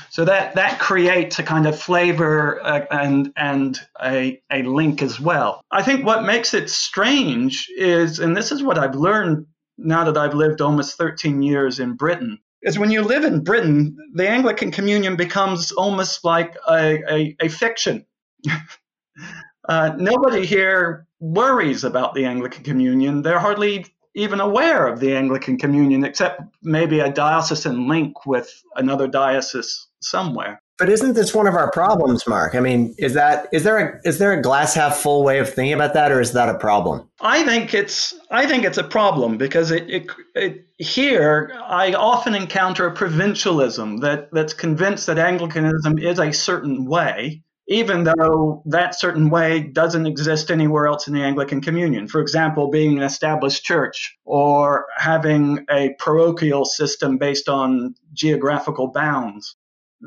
So 0.09 0.25
that, 0.25 0.55
that 0.55 0.79
creates 0.79 1.37
a 1.37 1.43
kind 1.43 1.67
of 1.67 1.79
flavor 1.79 2.63
uh, 2.63 2.85
and, 2.89 3.31
and 3.35 3.79
a, 4.01 4.41
a 4.51 4.63
link 4.63 5.01
as 5.01 5.19
well. 5.19 5.61
I 5.69 5.83
think 5.83 6.05
what 6.05 6.25
makes 6.25 6.53
it 6.53 6.69
strange 6.69 7.67
is, 7.77 8.19
and 8.19 8.35
this 8.35 8.51
is 8.51 8.63
what 8.63 8.77
I've 8.77 8.95
learned 8.95 9.45
now 9.77 10.05
that 10.05 10.17
I've 10.17 10.33
lived 10.33 10.61
almost 10.61 10.97
13 10.97 11.41
years 11.41 11.79
in 11.79 11.93
Britain, 11.93 12.39
is 12.65 12.79
when 12.79 12.89
you 12.89 13.03
live 13.03 13.23
in 13.23 13.43
Britain, 13.43 13.95
the 14.13 14.27
Anglican 14.27 14.71
Communion 14.71 15.15
becomes 15.15 15.71
almost 15.71 16.25
like 16.25 16.55
a, 16.67 16.99
a, 17.09 17.35
a 17.39 17.47
fiction. 17.47 18.05
uh, 19.69 19.91
nobody 19.97 20.45
here 20.45 21.07
worries 21.19 21.83
about 21.83 22.15
the 22.15 22.25
Anglican 22.25 22.63
Communion. 22.63 23.21
They're 23.21 23.39
hardly 23.39 23.85
even 24.15 24.39
aware 24.39 24.87
of 24.87 24.99
the 24.99 25.15
Anglican 25.15 25.57
Communion, 25.57 26.03
except 26.03 26.41
maybe 26.63 26.99
a 26.99 27.11
diocesan 27.11 27.87
link 27.87 28.25
with 28.25 28.51
another 28.75 29.07
diocese 29.07 29.87
somewhere. 30.01 30.61
But 30.77 30.89
isn't 30.89 31.13
this 31.13 31.33
one 31.33 31.47
of 31.47 31.55
our 31.55 31.71
problems, 31.71 32.27
Mark? 32.27 32.53
I 32.53 32.59
mean, 32.59 32.93
is 32.97 33.13
that 33.13 33.47
is 33.53 33.63
there 33.63 33.77
a 33.77 33.99
is 34.03 34.17
there 34.17 34.33
a 34.33 34.41
glass 34.41 34.73
half 34.73 34.97
full 34.97 35.23
way 35.23 35.39
of 35.39 35.49
thinking 35.49 35.73
about 35.73 35.93
that, 35.93 36.11
or 36.11 36.19
is 36.19 36.33
that 36.33 36.49
a 36.49 36.57
problem? 36.57 37.07
I 37.21 37.43
think 37.43 37.73
it's 37.73 38.13
I 38.29 38.45
think 38.45 38.65
it's 38.65 38.77
a 38.77 38.83
problem 38.83 39.37
because 39.37 39.71
it, 39.71 39.89
it, 39.89 40.07
it 40.35 40.65
here 40.77 41.57
I 41.63 41.93
often 41.93 42.35
encounter 42.35 42.85
a 42.87 42.93
provincialism 42.93 43.97
that 43.97 44.29
that's 44.33 44.53
convinced 44.53 45.07
that 45.07 45.17
Anglicanism 45.17 45.97
is 45.97 46.19
a 46.19 46.33
certain 46.33 46.83
way, 46.85 47.41
even 47.69 48.03
though 48.03 48.61
that 48.65 48.99
certain 48.99 49.29
way 49.29 49.61
doesn't 49.61 50.05
exist 50.05 50.51
anywhere 50.51 50.87
else 50.87 51.07
in 51.07 51.13
the 51.13 51.23
Anglican 51.23 51.61
Communion. 51.61 52.09
For 52.09 52.19
example, 52.19 52.69
being 52.69 52.97
an 52.97 53.03
established 53.03 53.63
church 53.63 54.17
or 54.25 54.87
having 54.97 55.65
a 55.69 55.95
parochial 55.99 56.65
system 56.65 57.17
based 57.17 57.47
on 57.47 57.95
geographical 58.11 58.87
bounds 58.87 59.55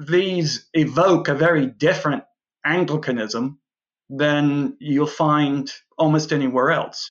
these 0.07 0.69
evoke 0.75 1.29
a 1.29 1.35
very 1.35 1.67
different 1.67 2.23
Anglicanism 2.65 3.59
than 4.09 4.77
you'll 4.81 5.07
find 5.07 5.71
almost 5.99 6.33
anywhere 6.33 6.71
else. 6.71 7.11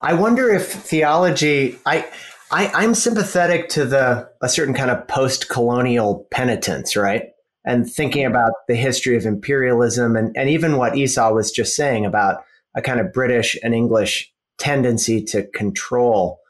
I 0.00 0.14
wonder 0.14 0.48
if 0.50 0.70
theology, 0.70 1.78
I, 1.84 2.06
I 2.50 2.84
am 2.84 2.94
sympathetic 2.94 3.68
to 3.70 3.84
the 3.84 4.30
a 4.40 4.48
certain 4.48 4.74
kind 4.74 4.90
of 4.90 5.06
post-colonial 5.08 6.26
penitence, 6.30 6.96
right? 6.96 7.24
And 7.64 7.90
thinking 7.90 8.24
about 8.24 8.52
the 8.68 8.76
history 8.76 9.16
of 9.16 9.26
imperialism 9.26 10.16
and, 10.16 10.34
and 10.36 10.48
even 10.48 10.76
what 10.76 10.96
Esau 10.96 11.32
was 11.32 11.50
just 11.50 11.74
saying 11.74 12.06
about 12.06 12.42
a 12.74 12.80
kind 12.80 13.00
of 13.00 13.12
British 13.12 13.58
and 13.62 13.74
English 13.74 14.32
tendency 14.58 15.22
to 15.24 15.46
control 15.48 16.40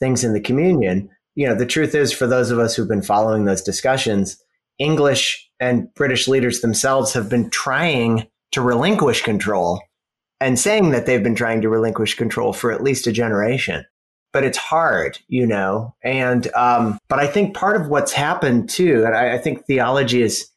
things 0.00 0.24
in 0.24 0.32
the 0.32 0.40
communion. 0.40 1.10
You 1.34 1.48
know, 1.48 1.54
the 1.54 1.66
truth 1.66 1.94
is 1.94 2.12
for 2.12 2.26
those 2.26 2.50
of 2.50 2.58
us 2.58 2.74
who've 2.74 2.88
been 2.88 3.02
following 3.02 3.44
those 3.44 3.62
discussions, 3.62 4.42
English 4.78 5.50
and 5.60 5.92
British 5.94 6.28
leaders 6.28 6.60
themselves 6.60 7.12
have 7.12 7.28
been 7.28 7.50
trying 7.50 8.26
to 8.52 8.60
relinquish 8.60 9.22
control 9.22 9.80
and 10.40 10.58
saying 10.58 10.90
that 10.90 11.06
they've 11.06 11.22
been 11.22 11.34
trying 11.34 11.60
to 11.62 11.68
relinquish 11.68 12.14
control 12.14 12.52
for 12.52 12.70
at 12.70 12.82
least 12.82 13.06
a 13.06 13.12
generation. 13.12 13.84
But 14.32 14.44
it's 14.44 14.58
hard, 14.58 15.18
you 15.28 15.46
know. 15.46 15.94
And 16.02 16.52
um, 16.54 16.98
but 17.08 17.20
I 17.20 17.26
think 17.26 17.54
part 17.54 17.80
of 17.80 17.88
what's 17.88 18.12
happened 18.12 18.68
too, 18.68 19.04
and 19.06 19.14
I, 19.14 19.34
I 19.34 19.38
think 19.38 19.64
theology 19.64 20.22
is 20.22 20.50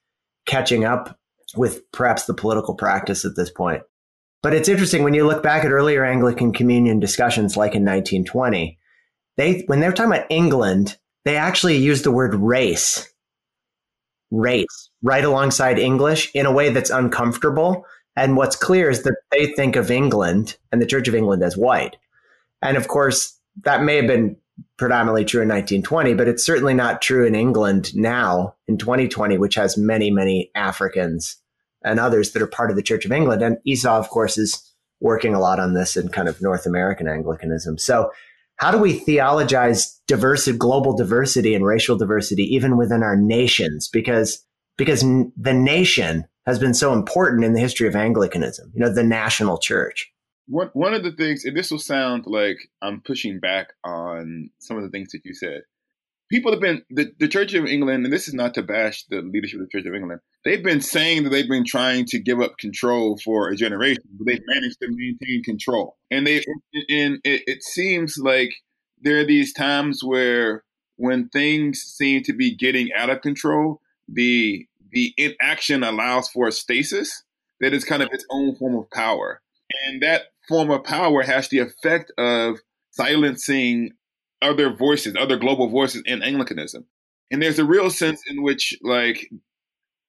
catching 0.47 0.83
up 0.83 1.17
with 1.55 1.89
perhaps 1.91 2.25
the 2.25 2.33
political 2.33 2.75
practice 2.75 3.23
at 3.23 3.35
this 3.35 3.51
point. 3.51 3.83
But 4.41 4.53
it's 4.53 4.69
interesting 4.69 5.03
when 5.03 5.13
you 5.13 5.25
look 5.25 5.43
back 5.43 5.63
at 5.63 5.71
earlier 5.71 6.03
Anglican 6.03 6.53
communion 6.53 6.99
discussions, 6.99 7.55
like 7.55 7.75
in 7.75 7.83
1920, 7.83 8.77
they 9.37 9.63
when 9.67 9.79
they 9.79 9.87
were 9.87 9.93
talking 9.93 10.11
about 10.11 10.27
England, 10.31 10.97
they 11.23 11.37
actually 11.37 11.77
used 11.77 12.03
the 12.03 12.11
word 12.11 12.33
race 12.33 13.11
race 14.31 14.89
right 15.01 15.23
alongside 15.23 15.79
English 15.79 16.31
in 16.33 16.45
a 16.45 16.51
way 16.51 16.69
that's 16.69 16.89
uncomfortable. 16.89 17.85
And 18.15 18.35
what's 18.35 18.55
clear 18.55 18.89
is 18.89 19.03
that 19.03 19.17
they 19.31 19.47
think 19.47 19.75
of 19.75 19.91
England 19.91 20.57
and 20.71 20.81
the 20.81 20.85
Church 20.85 21.07
of 21.07 21.15
England 21.15 21.43
as 21.43 21.55
white. 21.55 21.97
And 22.61 22.75
of 22.77 22.87
course, 22.87 23.39
that 23.63 23.83
may 23.83 23.95
have 23.97 24.07
been 24.07 24.37
predominantly 24.77 25.25
true 25.25 25.41
in 25.41 25.47
1920, 25.47 26.13
but 26.15 26.27
it's 26.27 26.45
certainly 26.45 26.73
not 26.73 27.01
true 27.01 27.25
in 27.25 27.35
England 27.35 27.95
now 27.95 28.55
in 28.67 28.77
2020, 28.77 29.37
which 29.37 29.55
has 29.55 29.77
many, 29.77 30.09
many 30.09 30.51
Africans 30.55 31.37
and 31.83 31.99
others 31.99 32.31
that 32.31 32.41
are 32.41 32.47
part 32.47 32.69
of 32.69 32.75
the 32.75 32.83
Church 32.83 33.05
of 33.05 33.11
England. 33.11 33.41
And 33.41 33.57
Esau, 33.65 33.97
of 33.97 34.09
course, 34.09 34.37
is 34.37 34.63
working 34.99 35.35
a 35.35 35.39
lot 35.39 35.59
on 35.59 35.73
this 35.73 35.95
in 35.95 36.09
kind 36.09 36.27
of 36.27 36.41
North 36.41 36.65
American 36.65 37.07
Anglicanism. 37.07 37.77
So, 37.77 38.11
how 38.57 38.71
do 38.71 38.77
we 38.77 38.93
theologize 38.93 39.99
diversity, 40.07 40.57
global 40.57 40.95
diversity, 40.95 41.55
and 41.55 41.65
racial 41.65 41.97
diversity 41.97 42.43
even 42.43 42.77
within 42.77 43.03
our 43.03 43.15
nations? 43.15 43.87
Because 43.87 44.43
because 44.77 45.01
the 45.01 45.53
nation 45.53 46.25
has 46.45 46.59
been 46.59 46.73
so 46.73 46.93
important 46.93 47.43
in 47.43 47.53
the 47.53 47.59
history 47.59 47.87
of 47.87 47.95
Anglicanism. 47.95 48.71
You 48.73 48.81
know, 48.81 48.93
the 48.93 49.03
national 49.03 49.57
church. 49.57 50.11
One 50.47 50.69
one 50.73 50.93
of 50.93 51.03
the 51.03 51.11
things, 51.11 51.45
and 51.45 51.55
this 51.55 51.71
will 51.71 51.79
sound 51.79 52.25
like 52.25 52.57
I'm 52.81 53.01
pushing 53.01 53.39
back 53.39 53.73
on 53.83 54.49
some 54.59 54.77
of 54.77 54.83
the 54.83 54.89
things 54.89 55.11
that 55.11 55.25
you 55.25 55.33
said. 55.33 55.61
People 56.29 56.51
have 56.51 56.59
been 56.59 56.83
the, 56.89 57.11
the 57.19 57.27
Church 57.27 57.53
of 57.53 57.65
England, 57.65 58.03
and 58.03 58.13
this 58.13 58.27
is 58.27 58.33
not 58.33 58.53
to 58.55 58.63
bash 58.63 59.05
the 59.09 59.21
leadership 59.21 59.61
of 59.61 59.67
the 59.67 59.77
Church 59.77 59.87
of 59.87 59.95
England. 59.95 60.19
They've 60.43 60.63
been 60.63 60.81
saying 60.81 61.23
that 61.23 61.29
they've 61.29 61.47
been 61.47 61.65
trying 61.65 62.05
to 62.07 62.19
give 62.19 62.41
up 62.41 62.57
control 62.57 63.17
for 63.23 63.49
a 63.49 63.55
generation, 63.55 64.03
but 64.17 64.27
they've 64.27 64.43
managed 64.47 64.79
to 64.81 64.89
maintain 64.89 65.43
control. 65.43 65.97
And 66.11 66.27
they 66.27 66.43
and 66.89 67.19
it, 67.23 67.43
it 67.47 67.63
seems 67.63 68.17
like 68.17 68.53
there 69.01 69.19
are 69.19 69.25
these 69.25 69.53
times 69.53 70.03
where 70.03 70.63
when 70.97 71.29
things 71.29 71.79
seem 71.79 72.23
to 72.23 72.33
be 72.33 72.55
getting 72.55 72.89
out 72.93 73.09
of 73.09 73.21
control, 73.21 73.81
the 74.07 74.67
the 74.91 75.13
inaction 75.17 75.83
allows 75.83 76.29
for 76.29 76.47
a 76.47 76.51
stasis 76.51 77.23
that 77.61 77.73
is 77.73 77.83
kind 77.83 78.03
of 78.03 78.09
its 78.11 78.25
own 78.29 78.55
form 78.55 78.75
of 78.75 78.89
power. 78.91 79.41
And 79.85 80.01
that 80.01 80.23
form 80.47 80.71
of 80.71 80.83
power 80.83 81.23
has 81.23 81.49
the 81.49 81.59
effect 81.59 82.11
of 82.17 82.59
silencing 82.91 83.91
other 84.41 84.73
voices, 84.73 85.15
other 85.19 85.37
global 85.37 85.69
voices 85.69 86.03
in 86.05 86.21
Anglicanism. 86.21 86.85
And 87.31 87.41
there's 87.41 87.59
a 87.59 87.65
real 87.65 87.89
sense 87.89 88.21
in 88.27 88.43
which 88.43 88.77
like 88.81 89.29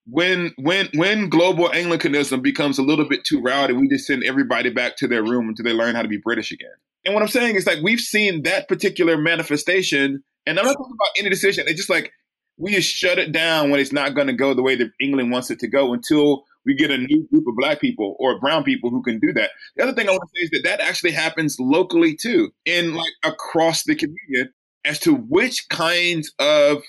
when 0.06 0.52
when 0.56 0.88
when 0.94 1.28
global 1.28 1.73
Anglicanism 1.73 2.40
becomes 2.40 2.78
a 2.78 2.82
little 2.82 3.08
bit 3.08 3.25
too 3.25 3.40
rowdy, 3.40 3.75
we 3.75 3.88
just 3.88 4.06
send 4.06 4.25
everybody 4.25 4.70
back 4.70 4.97
to 4.97 5.08
their 5.08 5.23
room 5.23 5.49
until 5.49 5.64
they 5.64 5.73
learn 5.73 5.94
how 5.94 6.02
to 6.02 6.08
be 6.08 6.18
British 6.18 6.52
again. 6.52 6.70
And 7.04 7.14
what 7.14 7.23
I'm 7.23 7.28
saying 7.28 7.56
is 7.56 7.66
like 7.66 7.82
we've 7.82 8.00
seen 8.00 8.42
that 8.42 8.68
particular 8.68 9.16
manifestation, 9.18 10.23
and 10.47 10.58
I'm 10.58 10.64
not 10.64 10.76
talking 10.76 10.97
about 10.99 11.11
any 11.18 11.28
decision. 11.28 11.64
It's 11.66 11.76
just 11.76 11.90
like 11.90 12.12
we 12.56 12.75
just 12.75 12.90
shut 12.90 13.18
it 13.18 13.32
down 13.32 13.70
when 13.70 13.80
it's 13.80 13.92
not 13.92 14.14
going 14.14 14.26
to 14.26 14.32
go 14.32 14.54
the 14.54 14.62
way 14.62 14.76
that 14.76 14.90
England 15.00 15.30
wants 15.30 15.50
it 15.50 15.58
to 15.61 15.68
go 15.68 15.92
until 15.92 16.44
we 16.68 16.75
get 16.75 16.90
a 16.90 16.98
new 16.98 17.26
group 17.32 17.48
of 17.48 17.56
black 17.56 17.80
people 17.80 18.14
or 18.20 18.38
brown 18.38 18.62
people 18.62 18.90
who 18.90 19.02
can 19.02 19.18
do 19.18 19.32
that. 19.32 19.50
The 19.75 19.82
other 19.82 19.94
thing 19.94 20.06
I 20.06 20.12
want 20.12 20.22
to 20.22 20.38
say 20.38 20.44
is 20.44 20.50
that 20.50 20.64
that 20.64 20.80
actually 20.80 21.12
happens 21.12 21.56
locally 21.58 22.14
too, 22.14 22.50
in 22.66 22.94
like 22.94 23.12
across 23.25 23.84
the 23.84 23.96
community, 23.96 24.52
as 24.84 24.98
to 25.00 25.14
which 25.14 25.66
kinds 25.70 26.32
of 26.38 26.82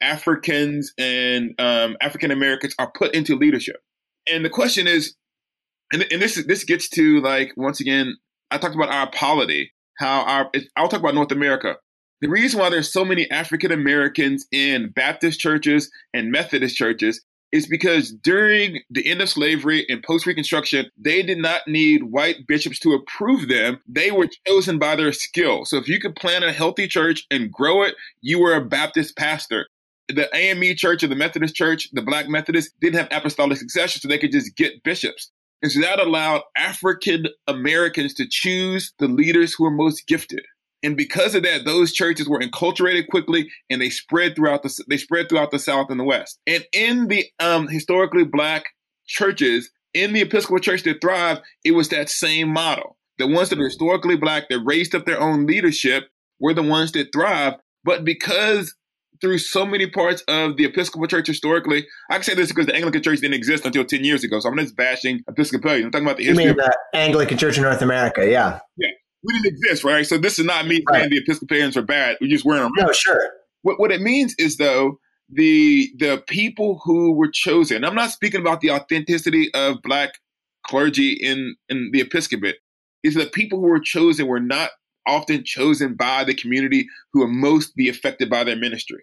Africans 0.00 0.92
and 0.96 1.54
um, 1.58 1.96
African 2.00 2.30
Americans 2.30 2.74
are 2.78 2.90
put 2.90 3.14
into 3.14 3.36
leadership. 3.36 3.82
And 4.30 4.44
the 4.44 4.50
question 4.50 4.86
is, 4.86 5.16
and, 5.92 6.06
and 6.10 6.22
this 6.22 6.42
this 6.46 6.64
gets 6.64 6.88
to 6.90 7.20
like 7.20 7.52
once 7.56 7.80
again, 7.80 8.16
I 8.52 8.58
talked 8.58 8.76
about 8.76 8.90
our 8.90 9.10
polity, 9.10 9.72
how 9.98 10.22
our 10.22 10.50
I'll 10.76 10.88
talk 10.88 11.00
about 11.00 11.14
North 11.14 11.32
America. 11.32 11.76
The 12.20 12.28
reason 12.28 12.60
why 12.60 12.70
there's 12.70 12.90
so 12.90 13.04
many 13.04 13.28
African 13.30 13.72
Americans 13.72 14.46
in 14.52 14.90
Baptist 14.90 15.40
churches 15.40 15.90
and 16.14 16.30
Methodist 16.30 16.76
churches 16.76 17.22
is 17.52 17.66
because 17.66 18.12
during 18.12 18.80
the 18.90 19.08
end 19.08 19.20
of 19.20 19.28
slavery 19.28 19.86
and 19.88 20.02
post 20.02 20.26
Reconstruction, 20.26 20.90
they 20.98 21.22
did 21.22 21.38
not 21.38 21.62
need 21.66 22.04
white 22.04 22.46
bishops 22.46 22.78
to 22.80 22.92
approve 22.92 23.48
them. 23.48 23.80
They 23.88 24.10
were 24.10 24.28
chosen 24.46 24.78
by 24.78 24.96
their 24.96 25.12
skill. 25.12 25.64
So 25.64 25.76
if 25.76 25.88
you 25.88 26.00
could 26.00 26.16
plant 26.16 26.44
a 26.44 26.52
healthy 26.52 26.88
church 26.88 27.26
and 27.30 27.52
grow 27.52 27.82
it, 27.82 27.94
you 28.20 28.40
were 28.40 28.54
a 28.54 28.64
Baptist 28.64 29.16
pastor. 29.16 29.66
The 30.08 30.28
AME 30.34 30.76
church 30.76 31.02
or 31.02 31.08
the 31.08 31.16
Methodist 31.16 31.54
church, 31.54 31.88
the 31.92 32.02
Black 32.02 32.28
Methodists, 32.28 32.72
didn't 32.80 32.98
have 32.98 33.08
apostolic 33.10 33.58
succession, 33.58 34.00
so 34.00 34.08
they 34.08 34.18
could 34.18 34.32
just 34.32 34.56
get 34.56 34.82
bishops. 34.82 35.32
And 35.62 35.72
so 35.72 35.80
that 35.80 35.98
allowed 35.98 36.42
African 36.56 37.26
Americans 37.48 38.14
to 38.14 38.26
choose 38.28 38.92
the 38.98 39.08
leaders 39.08 39.54
who 39.54 39.64
were 39.64 39.70
most 39.70 40.06
gifted. 40.06 40.44
And 40.82 40.96
because 40.96 41.34
of 41.34 41.42
that, 41.42 41.64
those 41.64 41.92
churches 41.92 42.28
were 42.28 42.40
enculturated 42.40 43.08
quickly 43.08 43.50
and 43.70 43.80
they 43.80 43.90
spread 43.90 44.36
throughout 44.36 44.62
the 44.62 44.84
they 44.88 44.98
spread 44.98 45.28
throughout 45.28 45.50
the 45.50 45.58
South 45.58 45.90
and 45.90 45.98
the 45.98 46.04
West. 46.04 46.38
And 46.46 46.64
in 46.72 47.08
the 47.08 47.26
um, 47.40 47.68
historically 47.68 48.24
black 48.24 48.66
churches, 49.06 49.70
in 49.94 50.12
the 50.12 50.20
Episcopal 50.20 50.58
Church 50.58 50.82
that 50.82 51.00
thrived, 51.00 51.40
it 51.64 51.72
was 51.72 51.88
that 51.88 52.10
same 52.10 52.48
model. 52.48 52.96
The 53.18 53.26
ones 53.26 53.48
that 53.48 53.60
are 53.60 53.64
historically 53.64 54.16
black 54.16 54.48
that 54.50 54.60
raised 54.60 54.94
up 54.94 55.06
their 55.06 55.20
own 55.20 55.46
leadership 55.46 56.08
were 56.38 56.52
the 56.52 56.62
ones 56.62 56.92
that 56.92 57.12
thrived. 57.12 57.56
But 57.82 58.04
because 58.04 58.74
through 59.20 59.38
so 59.38 59.64
many 59.64 59.88
parts 59.88 60.22
of 60.28 60.56
the 60.56 60.64
Episcopal 60.64 61.06
Church 61.06 61.26
historically. 61.26 61.86
I 62.10 62.14
can 62.14 62.22
say 62.22 62.34
this 62.34 62.48
because 62.48 62.66
the 62.66 62.74
Anglican 62.74 63.02
Church 63.02 63.20
didn't 63.20 63.34
exist 63.34 63.64
until 63.64 63.84
10 63.84 64.04
years 64.04 64.24
ago. 64.24 64.40
So 64.40 64.50
I'm 64.50 64.58
just 64.58 64.76
bashing 64.76 65.22
Episcopalians. 65.28 65.86
I'm 65.86 65.90
talking 65.90 66.06
about 66.06 66.18
the 66.18 66.24
history. 66.24 66.44
You 66.44 66.50
mean 66.50 66.56
the 66.58 66.76
Anglican 66.94 67.38
Church 67.38 67.56
in 67.56 67.62
North 67.62 67.82
America, 67.82 68.28
yeah. 68.28 68.60
Yeah. 68.76 68.88
We 69.26 69.40
didn't 69.40 69.58
exist, 69.58 69.84
right? 69.84 70.06
So 70.06 70.18
this 70.18 70.38
is 70.38 70.44
not 70.44 70.66
me 70.66 70.82
right. 70.88 71.00
saying 71.00 71.10
the 71.10 71.18
Episcopalians 71.18 71.76
are 71.76 71.82
bad. 71.82 72.16
We're 72.20 72.28
just 72.28 72.44
weren't 72.44 72.60
around. 72.62 72.72
No, 72.76 72.92
sure. 72.92 73.30
What, 73.62 73.80
what 73.80 73.90
it 73.90 74.00
means 74.00 74.34
is, 74.38 74.56
though, 74.56 75.00
the 75.28 75.90
the 75.98 76.22
people 76.28 76.80
who 76.84 77.12
were 77.12 77.30
chosen, 77.30 77.84
I'm 77.84 77.94
not 77.94 78.10
speaking 78.10 78.40
about 78.40 78.60
the 78.60 78.70
authenticity 78.70 79.52
of 79.54 79.82
black 79.82 80.14
clergy 80.64 81.12
in, 81.12 81.56
in 81.68 81.90
the 81.92 82.00
episcopate, 82.00 82.56
is 83.02 83.14
the 83.14 83.26
people 83.26 83.60
who 83.60 83.66
were 83.66 83.80
chosen 83.80 84.26
were 84.28 84.40
not 84.40 84.70
often 85.06 85.44
chosen 85.44 85.94
by 85.94 86.24
the 86.24 86.34
community 86.34 86.86
who 87.12 87.22
are 87.22 87.28
most 87.28 87.74
be 87.76 87.88
affected 87.88 88.28
by 88.30 88.44
their 88.44 88.56
ministry. 88.56 89.02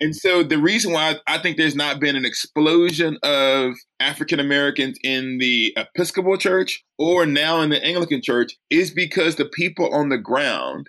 And 0.00 0.16
so 0.16 0.42
the 0.42 0.58
reason 0.58 0.92
why 0.92 1.16
I 1.26 1.38
think 1.38 1.56
there's 1.56 1.76
not 1.76 2.00
been 2.00 2.16
an 2.16 2.24
explosion 2.24 3.18
of 3.22 3.74
African 4.00 4.40
Americans 4.40 4.98
in 5.04 5.36
the 5.38 5.74
Episcopal 5.76 6.38
Church 6.38 6.82
or 6.98 7.26
now 7.26 7.60
in 7.60 7.68
the 7.68 7.84
Anglican 7.84 8.22
Church 8.22 8.52
is 8.70 8.90
because 8.90 9.36
the 9.36 9.44
people 9.44 9.92
on 9.92 10.08
the 10.08 10.16
ground 10.16 10.88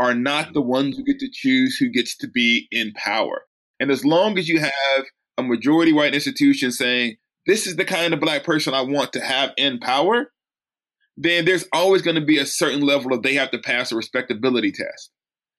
are 0.00 0.14
not 0.14 0.54
the 0.54 0.62
ones 0.62 0.96
who 0.96 1.04
get 1.04 1.20
to 1.20 1.30
choose 1.32 1.76
who 1.76 1.88
gets 1.88 2.16
to 2.16 2.28
be 2.28 2.66
in 2.72 2.92
power. 2.94 3.42
And 3.78 3.92
as 3.92 4.04
long 4.04 4.38
as 4.38 4.48
you 4.48 4.58
have 4.58 5.04
a 5.36 5.42
majority 5.42 5.92
white 5.92 6.14
institution 6.14 6.72
saying, 6.72 7.16
this 7.46 7.66
is 7.66 7.76
the 7.76 7.84
kind 7.84 8.12
of 8.12 8.20
black 8.20 8.42
person 8.42 8.74
I 8.74 8.82
want 8.82 9.12
to 9.12 9.20
have 9.20 9.52
in 9.56 9.78
power, 9.78 10.32
then 11.16 11.44
there's 11.44 11.66
always 11.72 12.02
going 12.02 12.16
to 12.16 12.24
be 12.24 12.38
a 12.38 12.46
certain 12.46 12.80
level 12.80 13.12
of 13.12 13.22
they 13.22 13.34
have 13.34 13.50
to 13.52 13.58
pass 13.58 13.92
a 13.92 13.96
respectability 13.96 14.72
test. 14.72 15.10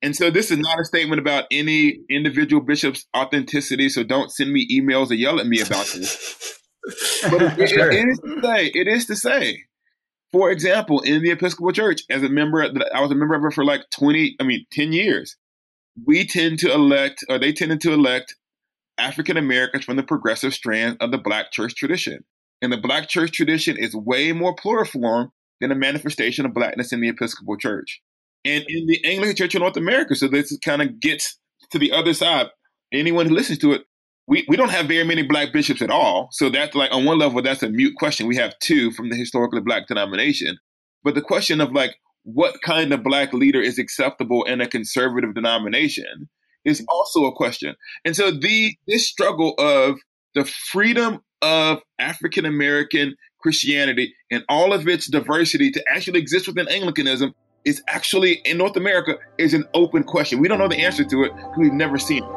And 0.01 0.15
so 0.15 0.31
this 0.31 0.49
is 0.49 0.57
not 0.57 0.79
a 0.79 0.85
statement 0.85 1.19
about 1.19 1.45
any 1.51 1.99
individual 2.09 2.61
bishop's 2.61 3.05
authenticity. 3.15 3.89
So 3.89 4.03
don't 4.03 4.31
send 4.31 4.51
me 4.51 4.67
emails 4.71 5.11
or 5.11 5.15
yell 5.15 5.39
at 5.39 5.47
me 5.47 5.59
about 5.59 5.87
this. 5.87 6.59
but 7.29 7.41
it, 7.59 7.69
sure. 7.69 7.91
it, 7.91 7.97
it 7.97 8.07
is 8.07 8.19
to 8.19 8.41
say, 8.41 8.65
it 8.67 8.87
is 8.87 9.05
to 9.07 9.15
say, 9.15 9.63
for 10.31 10.51
example, 10.51 11.01
in 11.01 11.23
the 11.23 11.31
Episcopal 11.31 11.71
Church, 11.71 12.01
as 12.09 12.23
a 12.23 12.29
member, 12.29 12.61
I 12.93 13.01
was 13.01 13.11
a 13.11 13.15
member 13.15 13.35
of 13.35 13.43
it 13.43 13.53
for 13.53 13.65
like 13.65 13.81
20, 13.91 14.37
I 14.39 14.43
mean, 14.43 14.65
10 14.71 14.93
years. 14.93 15.35
We 16.05 16.25
tend 16.25 16.59
to 16.59 16.71
elect, 16.71 17.25
or 17.29 17.39
they 17.39 17.51
tended 17.51 17.81
to 17.81 17.91
elect 17.91 18.35
African 18.97 19.37
Americans 19.37 19.85
from 19.85 19.97
the 19.97 20.03
progressive 20.03 20.53
strand 20.53 20.97
of 21.01 21.11
the 21.11 21.17
Black 21.17 21.51
church 21.51 21.75
tradition. 21.75 22.23
And 22.61 22.71
the 22.71 22.77
Black 22.77 23.09
church 23.09 23.31
tradition 23.31 23.75
is 23.77 23.95
way 23.95 24.31
more 24.31 24.55
pluriform 24.55 25.29
than 25.59 25.71
a 25.71 25.75
manifestation 25.75 26.45
of 26.45 26.53
Blackness 26.53 26.93
in 26.93 27.01
the 27.01 27.09
Episcopal 27.09 27.57
Church. 27.57 28.01
And 28.45 28.63
in 28.67 28.87
the 28.87 29.03
Anglican 29.05 29.35
Church 29.35 29.55
of 29.55 29.61
North 29.61 29.77
America, 29.77 30.15
so 30.15 30.27
this 30.27 30.57
kind 30.59 30.81
of 30.81 30.99
gets 30.99 31.37
to 31.71 31.79
the 31.79 31.91
other 31.91 32.13
side. 32.13 32.47
Anyone 32.91 33.27
who 33.27 33.35
listens 33.35 33.59
to 33.59 33.73
it, 33.73 33.83
we, 34.27 34.45
we 34.47 34.55
don't 34.55 34.71
have 34.71 34.87
very 34.87 35.03
many 35.03 35.23
black 35.23 35.51
bishops 35.51 35.81
at 35.81 35.89
all. 35.89 36.29
So 36.31 36.49
that's 36.49 36.75
like 36.75 36.91
on 36.91 37.05
one 37.05 37.19
level, 37.19 37.41
that's 37.41 37.63
a 37.63 37.69
mute 37.69 37.95
question. 37.97 38.27
We 38.27 38.37
have 38.37 38.57
two 38.59 38.91
from 38.91 39.09
the 39.09 39.15
historically 39.15 39.61
black 39.61 39.87
denomination. 39.87 40.57
But 41.03 41.15
the 41.15 41.21
question 41.21 41.61
of 41.61 41.71
like 41.71 41.95
what 42.23 42.61
kind 42.61 42.93
of 42.93 43.03
black 43.03 43.33
leader 43.33 43.61
is 43.61 43.79
acceptable 43.79 44.43
in 44.43 44.61
a 44.61 44.67
conservative 44.67 45.33
denomination 45.33 46.29
is 46.65 46.85
also 46.89 47.25
a 47.25 47.35
question. 47.35 47.75
And 48.05 48.15
so 48.15 48.31
the 48.31 48.75
this 48.87 49.07
struggle 49.07 49.55
of 49.57 49.99
the 50.35 50.45
freedom 50.45 51.19
of 51.41 51.79
African 51.99 52.45
American 52.45 53.15
Christianity 53.39 54.13
and 54.29 54.43
all 54.49 54.73
of 54.73 54.87
its 54.87 55.07
diversity 55.07 55.71
to 55.71 55.83
actually 55.89 56.19
exist 56.19 56.47
within 56.47 56.67
Anglicanism 56.67 57.33
is 57.65 57.81
actually 57.87 58.41
in 58.45 58.57
North 58.57 58.75
America 58.75 59.17
is 59.37 59.53
an 59.53 59.65
open 59.73 60.03
question. 60.03 60.39
We 60.39 60.47
don't 60.47 60.59
know 60.59 60.67
the 60.67 60.83
answer 60.83 61.03
to 61.03 61.23
it 61.23 61.35
because 61.35 61.57
we've 61.57 61.73
never 61.73 61.97
seen 61.97 62.23
it. 62.23 62.29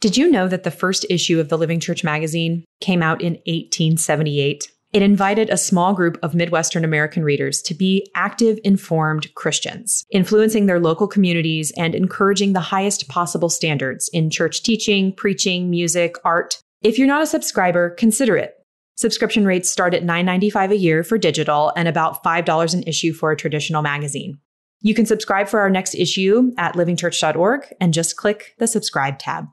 Did 0.00 0.18
you 0.18 0.30
know 0.30 0.48
that 0.48 0.64
the 0.64 0.70
first 0.70 1.06
issue 1.08 1.40
of 1.40 1.48
the 1.48 1.56
Living 1.56 1.80
Church 1.80 2.04
magazine 2.04 2.66
came 2.82 3.02
out 3.02 3.22
in 3.22 3.36
1878? 3.46 4.70
It 4.94 5.02
invited 5.02 5.50
a 5.50 5.56
small 5.56 5.92
group 5.92 6.18
of 6.22 6.36
Midwestern 6.36 6.84
American 6.84 7.24
readers 7.24 7.60
to 7.62 7.74
be 7.74 8.08
active, 8.14 8.60
informed 8.62 9.34
Christians, 9.34 10.06
influencing 10.12 10.66
their 10.66 10.78
local 10.78 11.08
communities 11.08 11.72
and 11.76 11.96
encouraging 11.96 12.52
the 12.52 12.60
highest 12.60 13.08
possible 13.08 13.48
standards 13.48 14.08
in 14.12 14.30
church 14.30 14.62
teaching, 14.62 15.12
preaching, 15.12 15.68
music, 15.68 16.14
art. 16.24 16.60
If 16.80 16.96
you're 16.96 17.08
not 17.08 17.24
a 17.24 17.26
subscriber, 17.26 17.90
consider 17.90 18.36
it. 18.36 18.54
Subscription 18.96 19.44
rates 19.44 19.68
start 19.68 19.94
at 19.94 20.04
$9.95 20.04 20.70
a 20.70 20.76
year 20.76 21.02
for 21.02 21.18
digital 21.18 21.72
and 21.74 21.88
about 21.88 22.22
$5 22.22 22.74
an 22.74 22.84
issue 22.84 23.12
for 23.12 23.32
a 23.32 23.36
traditional 23.36 23.82
magazine. 23.82 24.38
You 24.80 24.94
can 24.94 25.06
subscribe 25.06 25.48
for 25.48 25.58
our 25.58 25.70
next 25.70 25.96
issue 25.96 26.52
at 26.56 26.76
livingchurch.org 26.76 27.66
and 27.80 27.92
just 27.92 28.16
click 28.16 28.54
the 28.58 28.68
subscribe 28.68 29.18
tab. 29.18 29.46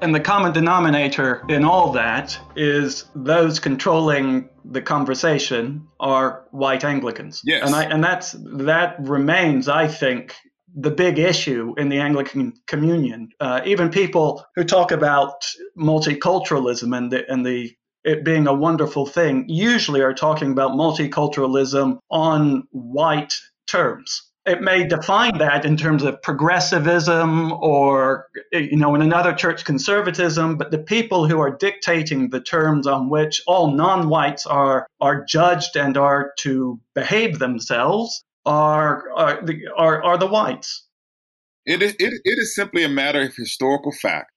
And 0.00 0.14
the 0.14 0.20
common 0.20 0.52
denominator 0.52 1.44
in 1.48 1.64
all 1.64 1.92
that 1.92 2.38
is 2.54 3.04
those 3.14 3.58
controlling 3.58 4.48
the 4.64 4.80
conversation 4.80 5.88
are 5.98 6.44
white 6.50 6.84
Anglicans. 6.84 7.42
Yes. 7.44 7.66
And 7.66 7.74
I 7.74 7.84
and 7.84 8.04
that's 8.04 8.36
that 8.38 8.96
remains, 9.00 9.68
I 9.68 9.88
think, 9.88 10.34
the 10.74 10.90
big 10.90 11.18
issue 11.18 11.74
in 11.76 11.88
the 11.88 11.98
Anglican 11.98 12.52
communion. 12.66 13.30
Uh, 13.40 13.60
even 13.64 13.90
people 13.90 14.44
who 14.54 14.64
talk 14.64 14.92
about 14.92 15.44
multiculturalism 15.76 16.96
and 16.96 17.10
the, 17.10 17.30
and 17.30 17.44
the 17.44 17.74
it 18.04 18.24
being 18.24 18.46
a 18.46 18.54
wonderful 18.54 19.06
thing 19.06 19.44
usually 19.48 20.00
are 20.00 20.14
talking 20.14 20.52
about 20.52 20.72
multiculturalism 20.72 21.98
on 22.10 22.68
white 22.70 23.34
terms 23.66 24.27
it 24.48 24.62
may 24.62 24.86
define 24.86 25.38
that 25.38 25.64
in 25.64 25.76
terms 25.76 26.02
of 26.02 26.20
progressivism 26.22 27.52
or 27.52 28.26
you 28.52 28.76
know 28.76 28.94
in 28.94 29.02
another 29.02 29.32
church 29.32 29.64
conservatism 29.64 30.56
but 30.56 30.70
the 30.70 30.78
people 30.78 31.28
who 31.28 31.38
are 31.38 31.56
dictating 31.56 32.30
the 32.30 32.40
terms 32.40 32.86
on 32.86 33.10
which 33.10 33.40
all 33.46 33.72
non-whites 33.72 34.46
are 34.46 34.86
are 35.00 35.24
judged 35.24 35.76
and 35.76 35.96
are 35.96 36.32
to 36.38 36.80
behave 36.94 37.38
themselves 37.38 38.24
are 38.46 39.04
are 39.14 39.44
the, 39.44 39.68
are, 39.76 40.02
are 40.02 40.18
the 40.18 40.26
whites. 40.26 40.86
It 41.66 41.82
is, 41.82 41.94
it, 41.98 42.14
it 42.24 42.38
is 42.38 42.54
simply 42.54 42.82
a 42.82 42.88
matter 42.88 43.20
of 43.20 43.36
historical 43.36 43.92
fact 43.92 44.32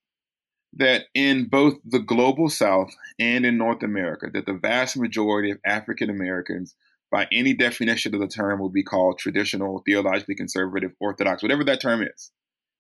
that 0.74 1.06
in 1.14 1.46
both 1.46 1.76
the 1.86 2.00
global 2.00 2.50
south 2.50 2.94
and 3.20 3.46
in 3.46 3.58
north 3.58 3.84
america 3.84 4.28
that 4.34 4.46
the 4.46 4.54
vast 4.54 4.96
majority 4.96 5.52
of 5.52 5.58
african 5.66 6.10
americans 6.10 6.76
by 7.12 7.28
any 7.32 7.54
definition 7.54 8.16
of 8.16 8.22
the 8.22 8.28
term 8.28 8.60
will 8.60 8.70
be 8.70 8.84
called 8.84 9.20
traditional, 9.20 9.84
theologically 9.86 10.36
conservative, 10.36 10.92
orthodox, 11.00 11.44
whatever 11.44 11.64
that 11.66 11.82
term 11.82 12.02
is. 12.02 12.32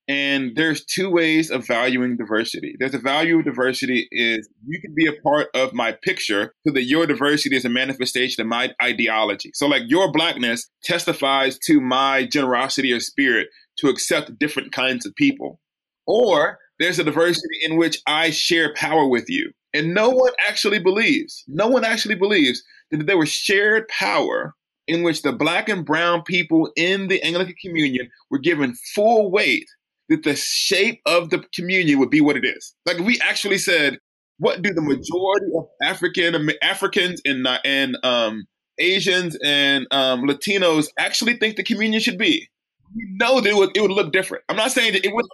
And 0.07 0.55
there's 0.55 0.83
two 0.83 1.09
ways 1.09 1.51
of 1.51 1.65
valuing 1.65 2.17
diversity. 2.17 2.75
There's 2.79 2.93
a 2.93 2.99
value 2.99 3.39
of 3.39 3.45
diversity 3.45 4.07
is 4.11 4.49
you 4.65 4.81
can 4.81 4.93
be 4.95 5.05
a 5.05 5.21
part 5.21 5.47
of 5.53 5.73
my 5.73 5.91
picture 5.91 6.53
so 6.65 6.73
that 6.73 6.83
your 6.83 7.05
diversity 7.05 7.55
is 7.55 7.65
a 7.65 7.69
manifestation 7.69 8.41
of 8.41 8.47
my 8.47 8.71
ideology. 8.81 9.51
So 9.53 9.67
like 9.67 9.83
your 9.85 10.11
blackness 10.11 10.69
testifies 10.83 11.57
to 11.67 11.79
my 11.79 12.25
generosity 12.25 12.91
or 12.91 12.99
spirit 12.99 13.49
to 13.77 13.87
accept 13.87 14.39
different 14.39 14.71
kinds 14.71 15.05
of 15.05 15.15
people. 15.15 15.59
Or 16.07 16.57
there's 16.79 16.99
a 16.99 17.03
diversity 17.03 17.59
in 17.63 17.77
which 17.77 18.01
I 18.07 18.31
share 18.31 18.73
power 18.73 19.07
with 19.07 19.29
you. 19.29 19.51
And 19.73 19.93
no 19.93 20.09
one 20.09 20.33
actually 20.45 20.79
believes, 20.79 21.43
no 21.47 21.67
one 21.67 21.85
actually 21.85 22.15
believes 22.15 22.61
that 22.91 23.07
there 23.07 23.17
was 23.17 23.29
shared 23.29 23.87
power 23.87 24.53
in 24.87 25.03
which 25.03 25.21
the 25.21 25.31
black 25.31 25.69
and 25.69 25.85
brown 25.85 26.23
people 26.23 26.71
in 26.75 27.07
the 27.07 27.21
Anglican 27.23 27.55
communion 27.61 28.09
were 28.29 28.39
given 28.39 28.75
full 28.93 29.31
weight 29.31 29.65
that 30.09 30.23
the 30.23 30.35
shape 30.35 31.01
of 31.05 31.29
the 31.29 31.43
communion 31.55 31.99
would 31.99 32.09
be 32.09 32.21
what 32.21 32.35
it 32.35 32.45
is. 32.45 32.75
Like 32.85 32.99
we 32.99 33.19
actually 33.21 33.57
said, 33.57 33.97
what 34.39 34.61
do 34.61 34.73
the 34.73 34.81
majority 34.81 35.45
of 35.55 35.67
African 35.83 36.49
Africans 36.61 37.21
and 37.25 37.47
and 37.63 37.97
um, 38.03 38.45
Asians 38.79 39.37
and 39.43 39.87
um, 39.91 40.23
Latinos 40.23 40.87
actually 40.97 41.37
think 41.37 41.55
the 41.55 41.63
communion 41.63 42.01
should 42.01 42.17
be? 42.17 42.49
We 42.93 43.05
know 43.11 43.39
that 43.39 43.49
it 43.49 43.55
would, 43.55 43.77
it 43.77 43.81
would 43.81 43.91
look 43.91 44.11
different. 44.11 44.43
I'm 44.49 44.57
not 44.57 44.71
saying 44.71 44.93
that 44.93 45.05
it 45.05 45.13
would 45.13 45.25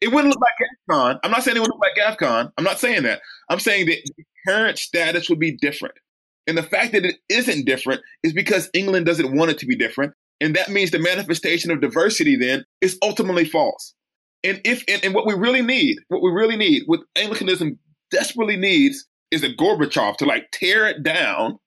it 0.00 0.12
wouldn't 0.12 0.34
look 0.34 0.40
like 0.40 0.52
GAFCON. 0.90 1.20
I'm 1.24 1.30
not 1.30 1.42
saying 1.42 1.56
it 1.56 1.60
would 1.60 1.70
look 1.70 1.80
like 1.80 2.18
GAFCON. 2.18 2.52
I'm 2.58 2.64
not 2.64 2.78
saying 2.78 3.04
that. 3.04 3.22
I'm 3.48 3.58
saying 3.58 3.86
that 3.86 3.98
the 4.16 4.24
current 4.46 4.78
status 4.78 5.30
would 5.30 5.38
be 5.38 5.56
different. 5.56 5.94
And 6.46 6.58
the 6.58 6.62
fact 6.62 6.92
that 6.92 7.04
it 7.04 7.16
isn't 7.28 7.66
different 7.66 8.00
is 8.22 8.32
because 8.32 8.70
England 8.74 9.06
doesn't 9.06 9.36
want 9.36 9.50
it 9.50 9.58
to 9.58 9.66
be 9.66 9.76
different. 9.76 10.12
And 10.40 10.56
that 10.56 10.70
means 10.70 10.90
the 10.90 10.98
manifestation 10.98 11.70
of 11.70 11.80
diversity 11.80 12.36
then 12.36 12.64
is 12.80 12.98
ultimately 13.02 13.44
false. 13.44 13.94
And 14.42 14.60
if 14.64 14.82
and, 14.88 15.04
and 15.04 15.14
what 15.14 15.26
we 15.26 15.34
really 15.34 15.62
need, 15.62 15.98
what 16.08 16.22
we 16.22 16.30
really 16.30 16.56
need, 16.56 16.82
what 16.86 17.00
Anglicanism 17.16 17.78
desperately 18.10 18.56
needs 18.56 19.06
is 19.30 19.44
a 19.44 19.54
Gorbachev 19.54 20.16
to 20.16 20.24
like 20.24 20.50
tear 20.52 20.86
it 20.86 21.02
down 21.02 21.58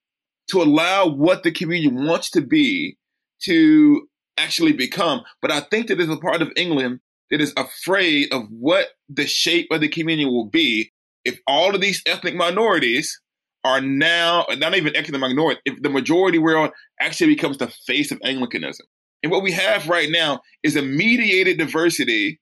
to 0.49 0.61
allow 0.61 1.07
what 1.07 1.43
the 1.43 1.51
communion 1.51 2.05
wants 2.05 2.29
to 2.31 2.41
be 2.41 2.97
to 3.43 4.07
actually 4.37 4.73
become. 4.73 5.21
But 5.41 5.51
I 5.51 5.61
think 5.61 5.87
that 5.87 5.95
there's 5.95 6.09
a 6.09 6.17
part 6.17 6.41
of 6.41 6.51
England 6.55 6.99
that 7.31 7.41
is 7.41 7.53
afraid 7.57 8.31
of 8.31 8.43
what 8.49 8.89
the 9.09 9.25
shape 9.25 9.67
of 9.71 9.81
the 9.81 9.87
communion 9.87 10.29
will 10.29 10.49
be 10.49 10.91
if 11.23 11.39
all 11.47 11.73
of 11.73 11.81
these 11.81 12.03
ethnic 12.05 12.35
minorities 12.35 13.19
are 13.65 13.81
now 13.81 14.45
not 14.57 14.75
even 14.75 14.95
ethnic 14.95 15.19
minority, 15.19 15.59
if 15.65 15.81
the 15.81 15.89
majority 15.89 16.37
world 16.37 16.69
actually 17.01 17.33
becomes 17.33 17.57
the 17.57 17.67
face 17.87 18.11
of 18.11 18.21
Anglicanism. 18.23 18.85
And 19.23 19.31
what 19.31 19.41
we 19.41 19.51
have 19.53 19.89
right 19.89 20.09
now 20.09 20.41
is 20.61 20.75
a 20.75 20.83
mediated 20.83 21.57
diversity 21.57 22.39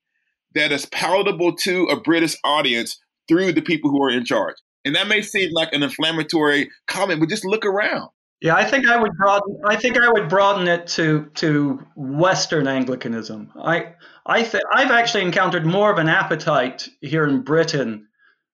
that 0.54 0.74
is 0.74 0.86
palatable 0.88 1.56
to 1.56 1.86
a 1.86 2.00
British 2.00 2.36
audience 2.44 3.00
through 3.30 3.54
the 3.54 3.62
people 3.62 3.90
who 3.90 4.04
are 4.04 4.10
in 4.10 4.26
charge. 4.26 4.56
And 4.84 4.96
that 4.96 5.08
may 5.08 5.22
seem 5.22 5.52
like 5.54 5.72
an 5.72 5.82
inflammatory 5.82 6.70
comment, 6.88 7.22
but 7.22 7.30
just 7.30 7.46
look 7.46 7.66
around. 7.66 8.10
Yeah, 8.42 8.56
I 8.56 8.66
think 8.66 8.86
I 8.90 8.98
would 8.98 9.16
broaden. 9.16 9.58
I 9.66 9.78
think 9.78 9.98
I 9.98 10.12
would 10.12 10.28
broaden 10.28 10.68
it 10.68 10.88
to 10.88 11.30
to 11.36 11.80
Western 11.96 12.68
Anglicanism. 12.68 13.50
I 13.56 13.94
I 14.26 14.44
th- 14.44 14.64
I've 14.74 14.92
actually 14.92 15.24
encountered 15.24 15.66
more 15.66 15.90
of 15.90 15.98
an 15.98 16.10
appetite 16.10 16.90
here 17.00 17.26
in 17.26 17.44
Britain 17.44 18.08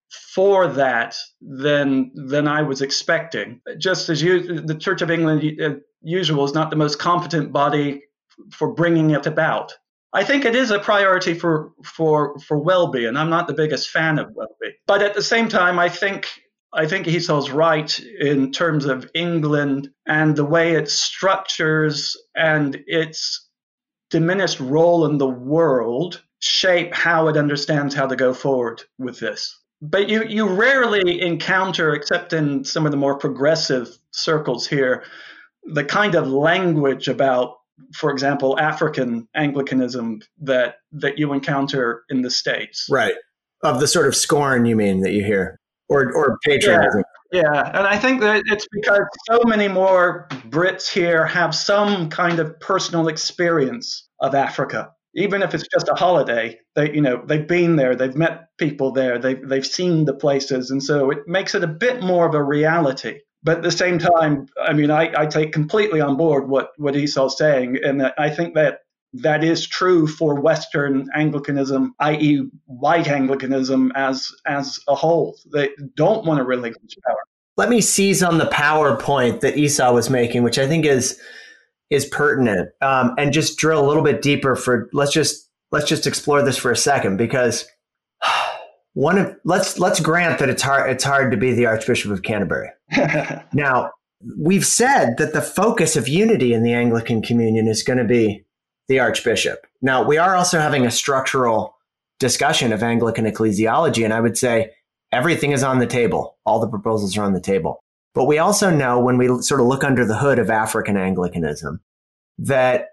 for 0.09 0.67
that 0.67 1.15
than 1.41 2.11
than 2.13 2.47
I 2.47 2.61
was 2.63 2.81
expecting. 2.81 3.61
Just 3.77 4.09
as 4.09 4.21
you, 4.21 4.61
the 4.61 4.75
Church 4.75 5.01
of 5.01 5.11
England, 5.11 5.61
uh, 5.61 5.75
usual, 6.01 6.45
is 6.45 6.53
not 6.53 6.69
the 6.69 6.75
most 6.75 6.99
competent 6.99 7.51
body 7.51 8.03
for 8.51 8.73
bringing 8.73 9.11
it 9.11 9.25
about. 9.25 9.73
I 10.11 10.23
think 10.23 10.45
it 10.45 10.55
is 10.55 10.71
a 10.71 10.79
priority 10.79 11.35
for 11.35 11.71
for 11.83 12.39
for 12.39 12.57
Welby, 12.57 13.05
and 13.05 13.17
I'm 13.17 13.29
not 13.29 13.47
the 13.47 13.53
biggest 13.53 13.89
fan 13.89 14.17
of 14.17 14.31
Welby. 14.33 14.77
But 14.87 15.03
at 15.03 15.13
the 15.13 15.21
same 15.21 15.47
time, 15.47 15.77
I 15.77 15.89
think 15.89 16.27
I 16.73 16.87
think 16.87 17.07
Esau's 17.07 17.51
right 17.51 17.99
in 17.99 18.51
terms 18.51 18.85
of 18.85 19.09
England 19.13 19.89
and 20.07 20.35
the 20.35 20.45
way 20.45 20.73
it 20.73 20.89
structures 20.89 22.17
and 22.35 22.81
its 22.87 23.47
diminished 24.09 24.59
role 24.59 25.05
in 25.05 25.19
the 25.19 25.29
world 25.29 26.23
shape 26.39 26.93
how 26.93 27.27
it 27.27 27.37
understands 27.37 27.93
how 27.93 28.07
to 28.07 28.15
go 28.15 28.33
forward 28.33 28.81
with 28.97 29.19
this 29.19 29.58
but 29.81 30.09
you 30.09 30.23
you 30.25 30.47
rarely 30.47 31.21
encounter, 31.21 31.93
except 31.93 32.33
in 32.33 32.63
some 32.65 32.85
of 32.85 32.91
the 32.91 32.97
more 32.97 33.17
progressive 33.17 33.97
circles 34.11 34.67
here, 34.67 35.03
the 35.63 35.85
kind 35.85 36.15
of 36.15 36.27
language 36.27 37.07
about, 37.07 37.55
for 37.93 38.11
example, 38.11 38.59
African 38.59 39.27
Anglicanism 39.35 40.21
that 40.41 40.75
that 40.91 41.17
you 41.17 41.33
encounter 41.33 42.03
in 42.09 42.21
the 42.21 42.31
states. 42.31 42.87
Right. 42.89 43.15
Of 43.63 43.79
the 43.79 43.87
sort 43.87 44.07
of 44.07 44.15
scorn 44.15 44.65
you 44.65 44.75
mean 44.75 45.01
that 45.01 45.11
you 45.11 45.23
hear, 45.23 45.59
or 45.87 46.11
or 46.13 46.37
patriotism. 46.45 47.03
Yeah, 47.31 47.43
yeah. 47.43 47.77
and 47.77 47.87
I 47.87 47.97
think 47.97 48.21
that 48.21 48.43
it's 48.47 48.67
because 48.71 49.03
so 49.29 49.41
many 49.45 49.67
more 49.67 50.27
Brits 50.49 50.89
here 50.89 51.25
have 51.25 51.53
some 51.53 52.09
kind 52.09 52.39
of 52.39 52.59
personal 52.59 53.07
experience 53.07 54.07
of 54.21 54.33
Africa 54.33 54.91
even 55.15 55.41
if 55.41 55.53
it's 55.53 55.67
just 55.71 55.89
a 55.89 55.95
holiday 55.95 56.57
they 56.75 56.93
you 56.93 57.01
know 57.01 57.21
they've 57.25 57.47
been 57.47 57.75
there 57.75 57.95
they've 57.95 58.15
met 58.15 58.47
people 58.57 58.91
there 58.91 59.17
they've, 59.17 59.47
they've 59.47 59.65
seen 59.65 60.05
the 60.05 60.13
places 60.13 60.71
and 60.71 60.83
so 60.83 61.09
it 61.11 61.27
makes 61.27 61.55
it 61.55 61.63
a 61.63 61.67
bit 61.67 62.01
more 62.01 62.27
of 62.27 62.33
a 62.33 62.43
reality. 62.43 63.19
But 63.41 63.57
at 63.57 63.63
the 63.63 63.71
same 63.71 63.99
time 63.99 64.47
i 64.61 64.73
mean 64.73 64.91
i, 64.91 65.11
I 65.15 65.25
take 65.25 65.53
completely 65.53 66.01
on 66.01 66.17
board 66.17 66.49
what 66.49 66.71
what 66.77 66.95
esau's 66.95 67.37
saying 67.37 67.77
and 67.83 68.11
i 68.17 68.29
think 68.29 68.53
that 68.55 68.79
that 69.13 69.43
is 69.43 69.65
true 69.65 70.05
for 70.05 70.39
western 70.39 71.07
anglicanism 71.15 71.95
i.e 71.99 72.43
white 72.65 73.07
anglicanism 73.07 73.91
as 73.95 74.27
as 74.45 74.79
a 74.87 74.95
whole. 74.95 75.37
They 75.51 75.69
don't 75.95 76.25
want 76.25 76.37
to 76.39 76.43
relinquish 76.43 76.95
power. 77.05 77.17
Let 77.57 77.69
me 77.69 77.81
seize 77.81 78.23
on 78.23 78.37
the 78.37 78.45
power 78.47 78.95
point 78.95 79.41
that 79.41 79.57
esau 79.57 79.93
was 79.93 80.09
making 80.09 80.43
which 80.43 80.59
i 80.59 80.67
think 80.67 80.85
is 80.85 81.19
is 81.89 82.05
pertinent 82.05 82.69
um, 82.81 83.13
and 83.17 83.33
just 83.33 83.57
drill 83.57 83.83
a 83.83 83.87
little 83.87 84.03
bit 84.03 84.21
deeper 84.21 84.55
for 84.55 84.89
let's 84.93 85.11
just 85.11 85.49
let's 85.71 85.87
just 85.87 86.07
explore 86.07 86.41
this 86.41 86.57
for 86.57 86.71
a 86.71 86.77
second 86.77 87.17
because 87.17 87.65
one 88.93 89.17
of 89.17 89.35
let's 89.45 89.79
let's 89.79 89.99
grant 89.99 90.39
that 90.39 90.49
it's 90.49 90.61
hard 90.61 90.89
it's 90.89 91.03
hard 91.03 91.31
to 91.31 91.37
be 91.37 91.53
the 91.53 91.65
archbishop 91.65 92.11
of 92.11 92.23
canterbury 92.23 92.69
now 93.53 93.91
we've 94.37 94.65
said 94.65 95.17
that 95.17 95.33
the 95.33 95.41
focus 95.41 95.95
of 95.95 96.07
unity 96.07 96.53
in 96.53 96.63
the 96.63 96.73
anglican 96.73 97.21
communion 97.21 97.67
is 97.67 97.83
going 97.83 97.99
to 97.99 98.05
be 98.05 98.43
the 98.87 98.99
archbishop 98.99 99.65
now 99.81 100.03
we 100.03 100.17
are 100.17 100.35
also 100.35 100.59
having 100.59 100.85
a 100.85 100.91
structural 100.91 101.75
discussion 102.19 102.73
of 102.73 102.83
Anglican 102.83 103.25
ecclesiology. 103.25 104.03
And 104.03 104.13
I 104.13 104.19
would 104.19 104.37
say 104.37 104.71
everything 105.11 105.51
is 105.51 105.63
on 105.63 105.79
the 105.79 105.87
table. 105.87 106.37
All 106.45 106.59
the 106.59 106.67
proposals 106.67 107.17
are 107.17 107.23
on 107.23 107.33
the 107.33 107.41
table. 107.41 107.83
But 108.13 108.25
we 108.25 108.37
also 108.37 108.69
know 108.69 108.99
when 108.99 109.17
we 109.17 109.27
sort 109.41 109.61
of 109.61 109.67
look 109.67 109.83
under 109.83 110.05
the 110.05 110.17
hood 110.17 110.39
of 110.39 110.49
African 110.49 110.97
Anglicanism 110.97 111.79
that 112.39 112.87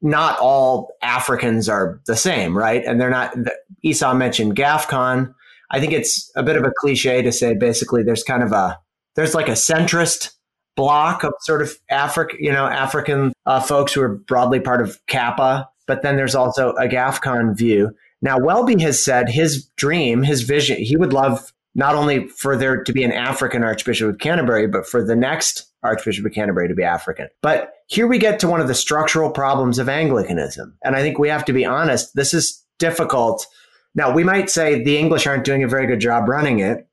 not 0.00 0.38
all 0.40 0.92
Africans 1.02 1.68
are 1.68 2.00
the 2.06 2.16
same, 2.16 2.56
right? 2.56 2.84
And 2.84 3.00
they're 3.00 3.10
not, 3.10 3.34
Esau 3.82 4.14
mentioned 4.14 4.56
GAFCON. 4.56 5.32
I 5.70 5.80
think 5.80 5.92
it's 5.92 6.30
a 6.36 6.42
bit 6.42 6.56
of 6.56 6.64
a 6.64 6.72
cliche 6.78 7.22
to 7.22 7.32
say 7.32 7.54
basically 7.54 8.02
there's 8.02 8.24
kind 8.24 8.42
of 8.42 8.52
a, 8.52 8.78
there's 9.14 9.34
like 9.34 9.48
a 9.48 9.52
centrist 9.52 10.32
block 10.74 11.22
of 11.22 11.32
sort 11.40 11.62
of 11.62 11.76
African, 11.90 12.38
you 12.40 12.52
know, 12.52 12.66
African 12.66 13.32
uh, 13.46 13.60
folks 13.60 13.92
who 13.92 14.02
are 14.02 14.16
broadly 14.16 14.60
part 14.60 14.80
of 14.80 14.98
CAPA, 15.06 15.68
but 15.86 16.02
then 16.02 16.16
there's 16.16 16.34
also 16.34 16.70
a 16.72 16.88
GAFCON 16.88 17.56
view. 17.56 17.90
Now, 18.20 18.38
Welby 18.38 18.80
has 18.82 19.02
said 19.04 19.28
his 19.28 19.66
dream, 19.76 20.22
his 20.22 20.42
vision, 20.42 20.78
he 20.78 20.96
would 20.96 21.12
love 21.12 21.52
not 21.74 21.94
only 21.94 22.28
for 22.28 22.56
there 22.56 22.82
to 22.82 22.92
be 22.92 23.02
an 23.04 23.12
African 23.12 23.64
Archbishop 23.64 24.10
of 24.10 24.18
Canterbury, 24.18 24.66
but 24.66 24.86
for 24.86 25.04
the 25.04 25.16
next 25.16 25.70
Archbishop 25.82 26.26
of 26.26 26.32
Canterbury 26.32 26.68
to 26.68 26.74
be 26.74 26.82
African. 26.82 27.28
But 27.40 27.72
here 27.86 28.06
we 28.06 28.18
get 28.18 28.38
to 28.40 28.48
one 28.48 28.60
of 28.60 28.68
the 28.68 28.74
structural 28.74 29.30
problems 29.30 29.78
of 29.78 29.88
Anglicanism. 29.88 30.76
And 30.84 30.94
I 30.94 31.00
think 31.00 31.18
we 31.18 31.28
have 31.28 31.44
to 31.46 31.52
be 31.52 31.64
honest, 31.64 32.14
this 32.14 32.34
is 32.34 32.62
difficult. 32.78 33.46
Now, 33.94 34.12
we 34.12 34.24
might 34.24 34.50
say 34.50 34.82
the 34.82 34.98
English 34.98 35.26
aren't 35.26 35.44
doing 35.44 35.62
a 35.62 35.68
very 35.68 35.86
good 35.86 36.00
job 36.00 36.28
running 36.28 36.60
it. 36.60 36.86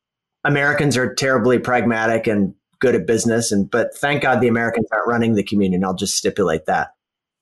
Americans 0.44 0.98
are 0.98 1.14
terribly 1.14 1.60
pragmatic 1.60 2.28
and 2.28 2.54
good 2.80 2.96
at 2.96 3.06
business 3.06 3.52
and 3.52 3.70
but 3.70 3.94
thank 3.96 4.24
God 4.24 4.40
the 4.40 4.48
Americans 4.48 4.88
aren't 4.92 5.08
running 5.08 5.36
the 5.36 5.44
communion. 5.44 5.84
I'll 5.84 5.94
just 5.94 6.16
stipulate 6.16 6.66
that. 6.66 6.94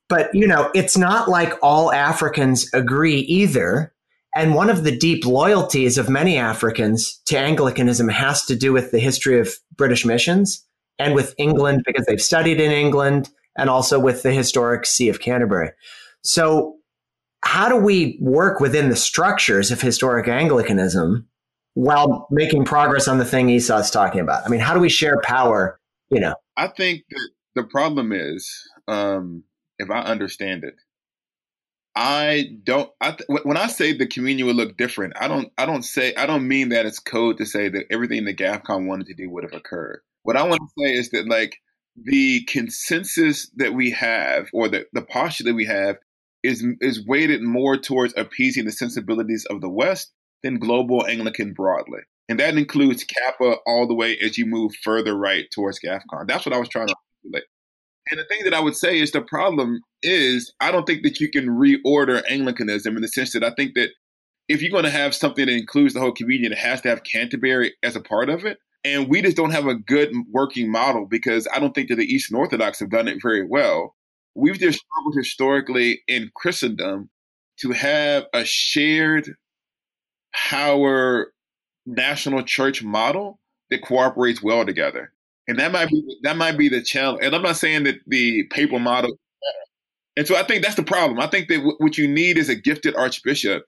But 0.09 0.33
you 0.33 0.47
know, 0.47 0.71
it's 0.73 0.97
not 0.97 1.29
like 1.29 1.53
all 1.61 1.91
Africans 1.91 2.69
agree 2.73 3.19
either. 3.19 3.93
And 4.35 4.53
one 4.53 4.69
of 4.69 4.83
the 4.83 4.95
deep 4.95 5.25
loyalties 5.25 5.97
of 5.97 6.09
many 6.09 6.37
Africans 6.37 7.21
to 7.25 7.37
Anglicanism 7.37 8.09
has 8.09 8.45
to 8.45 8.55
do 8.55 8.71
with 8.71 8.91
the 8.91 8.99
history 8.99 9.39
of 9.39 9.55
British 9.75 10.05
missions 10.05 10.63
and 10.99 11.15
with 11.15 11.33
England 11.37 11.83
because 11.85 12.05
they've 12.05 12.21
studied 12.21 12.59
in 12.59 12.71
England 12.71 13.29
and 13.57 13.69
also 13.69 13.99
with 13.99 14.23
the 14.23 14.31
historic 14.31 14.85
See 14.85 15.09
of 15.09 15.19
Canterbury. 15.19 15.71
So, 16.23 16.75
how 17.43 17.69
do 17.69 17.77
we 17.77 18.17
work 18.21 18.59
within 18.59 18.89
the 18.89 18.95
structures 18.95 19.71
of 19.71 19.79
historic 19.79 20.27
Anglicanism 20.27 21.27
while 21.75 22.27
making 22.29 22.65
progress 22.65 23.07
on 23.07 23.19
the 23.19 23.25
thing 23.25 23.49
Esau's 23.49 23.91
talking 23.91 24.19
about? 24.19 24.45
I 24.45 24.49
mean, 24.49 24.59
how 24.59 24.73
do 24.73 24.79
we 24.79 24.89
share 24.89 25.19
power? 25.23 25.79
You 26.09 26.19
know, 26.19 26.35
I 26.57 26.67
think 26.67 27.03
that 27.09 27.29
the 27.55 27.63
problem 27.63 28.11
is, 28.11 28.51
um, 28.87 29.43
if 29.79 29.89
I 29.89 30.01
understand 30.01 30.63
it, 30.63 30.75
I 31.99 32.51
don't. 32.63 32.91
I 33.01 33.11
th- 33.13 33.27
when 33.41 33.57
I 33.57 33.65
say 33.65 33.91
the 33.91 34.05
communion 34.05 34.45
would 34.45 34.55
look 34.55 34.77
different, 34.77 35.13
I 35.19 35.27
don't. 35.27 35.51
I 35.57 35.65
don't 35.65 35.81
say. 35.81 36.13
I 36.13 36.27
don't 36.27 36.47
mean 36.47 36.69
that 36.69 36.85
it's 36.85 36.99
code 36.99 37.39
to 37.39 37.45
say 37.45 37.69
that 37.69 37.85
everything 37.89 38.25
that 38.25 38.37
GAFCON 38.37 38.85
wanted 38.85 39.07
to 39.07 39.15
do 39.15 39.31
would 39.31 39.43
have 39.43 39.59
occurred. 39.59 40.01
What 40.21 40.37
I 40.37 40.43
want 40.43 40.61
to 40.61 40.83
say 40.83 40.93
is 40.93 41.09
that 41.09 41.27
like 41.27 41.57
the 41.95 42.43
consensus 42.43 43.49
that 43.55 43.73
we 43.73 43.89
have, 43.91 44.47
or 44.53 44.69
the 44.69 44.85
the 44.93 45.01
posture 45.01 45.45
that 45.45 45.55
we 45.55 45.65
have, 45.65 45.97
is 46.43 46.63
is 46.81 47.03
weighted 47.03 47.41
more 47.41 47.77
towards 47.77 48.13
appeasing 48.15 48.65
the 48.65 48.71
sensibilities 48.71 49.47
of 49.49 49.61
the 49.61 49.69
West 49.69 50.11
than 50.43 50.59
global 50.59 51.03
Anglican 51.07 51.53
broadly, 51.53 52.01
and 52.29 52.39
that 52.39 52.59
includes 52.59 53.05
CAPA 53.05 53.55
all 53.65 53.87
the 53.87 53.95
way 53.95 54.15
as 54.19 54.37
you 54.37 54.45
move 54.45 54.71
further 54.83 55.17
right 55.17 55.45
towards 55.51 55.79
GAFCON. 55.79 56.27
That's 56.27 56.45
what 56.45 56.53
I 56.53 56.59
was 56.59 56.69
trying 56.69 56.89
to 56.89 56.95
articulate. 57.25 57.49
And 58.09 58.19
the 58.19 58.25
thing 58.25 58.43
that 58.43 58.53
I 58.53 58.59
would 58.59 58.75
say 58.75 58.99
is 58.99 59.11
the 59.11 59.21
problem 59.21 59.81
is 60.01 60.53
I 60.59 60.71
don't 60.71 60.85
think 60.85 61.03
that 61.03 61.19
you 61.19 61.29
can 61.29 61.47
reorder 61.47 62.23
Anglicanism 62.29 62.95
in 62.95 63.01
the 63.01 63.07
sense 63.07 63.33
that 63.33 63.43
I 63.43 63.51
think 63.51 63.75
that 63.75 63.89
if 64.47 64.61
you're 64.61 64.71
going 64.71 64.85
to 64.85 64.89
have 64.89 65.13
something 65.13 65.45
that 65.45 65.51
includes 65.51 65.93
the 65.93 65.99
whole 65.99 66.11
communion, 66.13 66.51
it 66.53 66.57
has 66.57 66.81
to 66.81 66.89
have 66.89 67.03
Canterbury 67.03 67.73
as 67.83 67.95
a 67.95 68.01
part 68.01 68.29
of 68.29 68.45
it. 68.45 68.59
And 68.83 69.09
we 69.09 69.21
just 69.21 69.35
don't 69.35 69.51
have 69.51 69.67
a 69.67 69.75
good 69.75 70.13
working 70.31 70.71
model 70.71 71.05
because 71.05 71.47
I 71.53 71.59
don't 71.59 71.73
think 71.73 71.89
that 71.89 71.95
the 71.95 72.05
Eastern 72.05 72.37
Orthodox 72.37 72.79
have 72.79 72.89
done 72.89 73.07
it 73.07 73.21
very 73.21 73.45
well. 73.45 73.95
We've 74.35 74.59
just 74.59 74.79
struggled 74.79 75.15
historically 75.17 76.01
in 76.07 76.31
Christendom 76.35 77.09
to 77.59 77.71
have 77.71 78.25
a 78.33 78.45
shared 78.45 79.35
power 80.33 81.33
national 81.85 82.43
church 82.43 82.83
model 82.83 83.39
that 83.69 83.81
cooperates 83.81 84.43
well 84.43 84.65
together 84.65 85.11
and 85.47 85.59
that 85.59 85.71
might 85.71 85.89
be 85.89 86.03
that 86.23 86.37
might 86.37 86.57
be 86.57 86.69
the 86.69 86.81
challenge. 86.81 87.23
And 87.23 87.35
I'm 87.35 87.41
not 87.41 87.57
saying 87.57 87.83
that 87.83 87.95
the 88.07 88.43
papal 88.51 88.79
model. 88.79 89.17
And 90.15 90.27
so 90.27 90.35
I 90.35 90.43
think 90.43 90.63
that's 90.63 90.75
the 90.75 90.83
problem. 90.83 91.19
I 91.19 91.27
think 91.27 91.47
that 91.49 91.57
w- 91.57 91.77
what 91.77 91.97
you 91.97 92.07
need 92.07 92.37
is 92.37 92.49
a 92.49 92.55
gifted 92.55 92.95
archbishop. 92.95 93.63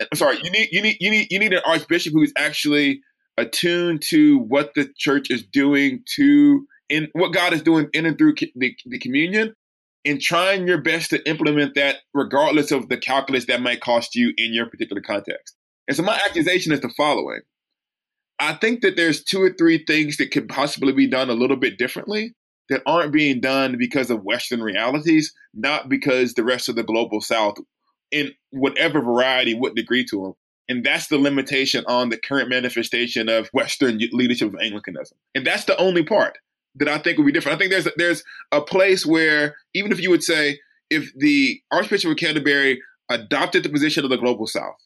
I'm 0.00 0.16
sorry, 0.16 0.38
you 0.42 0.50
need 0.50 0.68
you 0.70 0.82
need 0.82 0.96
you 1.00 1.10
need 1.10 1.26
you 1.30 1.38
need 1.38 1.52
an 1.52 1.62
archbishop 1.66 2.12
who's 2.12 2.32
actually 2.36 3.00
attuned 3.36 4.02
to 4.02 4.38
what 4.38 4.72
the 4.74 4.88
church 4.96 5.30
is 5.30 5.42
doing 5.42 6.02
to 6.16 6.66
in 6.88 7.08
what 7.12 7.32
God 7.32 7.52
is 7.52 7.62
doing 7.62 7.88
in 7.92 8.04
and 8.04 8.18
through 8.18 8.34
the, 8.56 8.76
the 8.86 8.98
communion, 8.98 9.54
and 10.04 10.20
trying 10.20 10.66
your 10.66 10.80
best 10.80 11.10
to 11.10 11.28
implement 11.28 11.74
that 11.74 11.96
regardless 12.14 12.70
of 12.70 12.88
the 12.88 12.96
calculus 12.96 13.46
that 13.46 13.62
might 13.62 13.80
cost 13.80 14.14
you 14.14 14.32
in 14.36 14.52
your 14.52 14.66
particular 14.66 15.00
context. 15.00 15.54
And 15.88 15.96
so 15.96 16.02
my 16.02 16.20
accusation 16.26 16.72
is 16.72 16.80
the 16.80 16.92
following. 16.96 17.40
I 18.40 18.54
think 18.54 18.80
that 18.80 18.96
there's 18.96 19.22
two 19.22 19.42
or 19.42 19.52
three 19.52 19.84
things 19.86 20.16
that 20.16 20.30
could 20.30 20.48
possibly 20.48 20.92
be 20.92 21.06
done 21.06 21.28
a 21.28 21.34
little 21.34 21.56
bit 21.56 21.78
differently 21.78 22.34
that 22.70 22.82
aren't 22.86 23.12
being 23.12 23.40
done 23.40 23.76
because 23.78 24.10
of 24.10 24.24
Western 24.24 24.62
realities, 24.62 25.34
not 25.52 25.88
because 25.88 26.34
the 26.34 26.44
rest 26.44 26.68
of 26.68 26.76
the 26.76 26.82
global 26.82 27.20
South, 27.20 27.56
in 28.10 28.30
whatever 28.50 29.02
variety, 29.02 29.54
wouldn't 29.54 29.78
agree 29.78 30.04
to 30.06 30.22
them. 30.22 30.32
And 30.68 30.84
that's 30.84 31.08
the 31.08 31.18
limitation 31.18 31.84
on 31.86 32.08
the 32.08 32.16
current 32.16 32.48
manifestation 32.48 33.28
of 33.28 33.48
Western 33.52 33.98
leadership 34.12 34.54
of 34.54 34.60
Anglicanism. 34.60 35.18
And 35.34 35.46
that's 35.46 35.64
the 35.64 35.76
only 35.78 36.04
part 36.04 36.38
that 36.76 36.88
I 36.88 36.98
think 36.98 37.18
would 37.18 37.26
be 37.26 37.32
different. 37.32 37.56
I 37.56 37.58
think 37.58 37.72
there's 37.72 37.88
there's 37.96 38.22
a 38.52 38.60
place 38.60 39.04
where 39.04 39.56
even 39.74 39.92
if 39.92 40.00
you 40.00 40.10
would 40.10 40.22
say 40.22 40.60
if 40.88 41.12
the 41.16 41.60
Archbishop 41.72 42.12
of 42.12 42.16
Canterbury 42.16 42.80
adopted 43.10 43.64
the 43.64 43.68
position 43.68 44.04
of 44.04 44.10
the 44.10 44.16
global 44.16 44.46
South, 44.46 44.76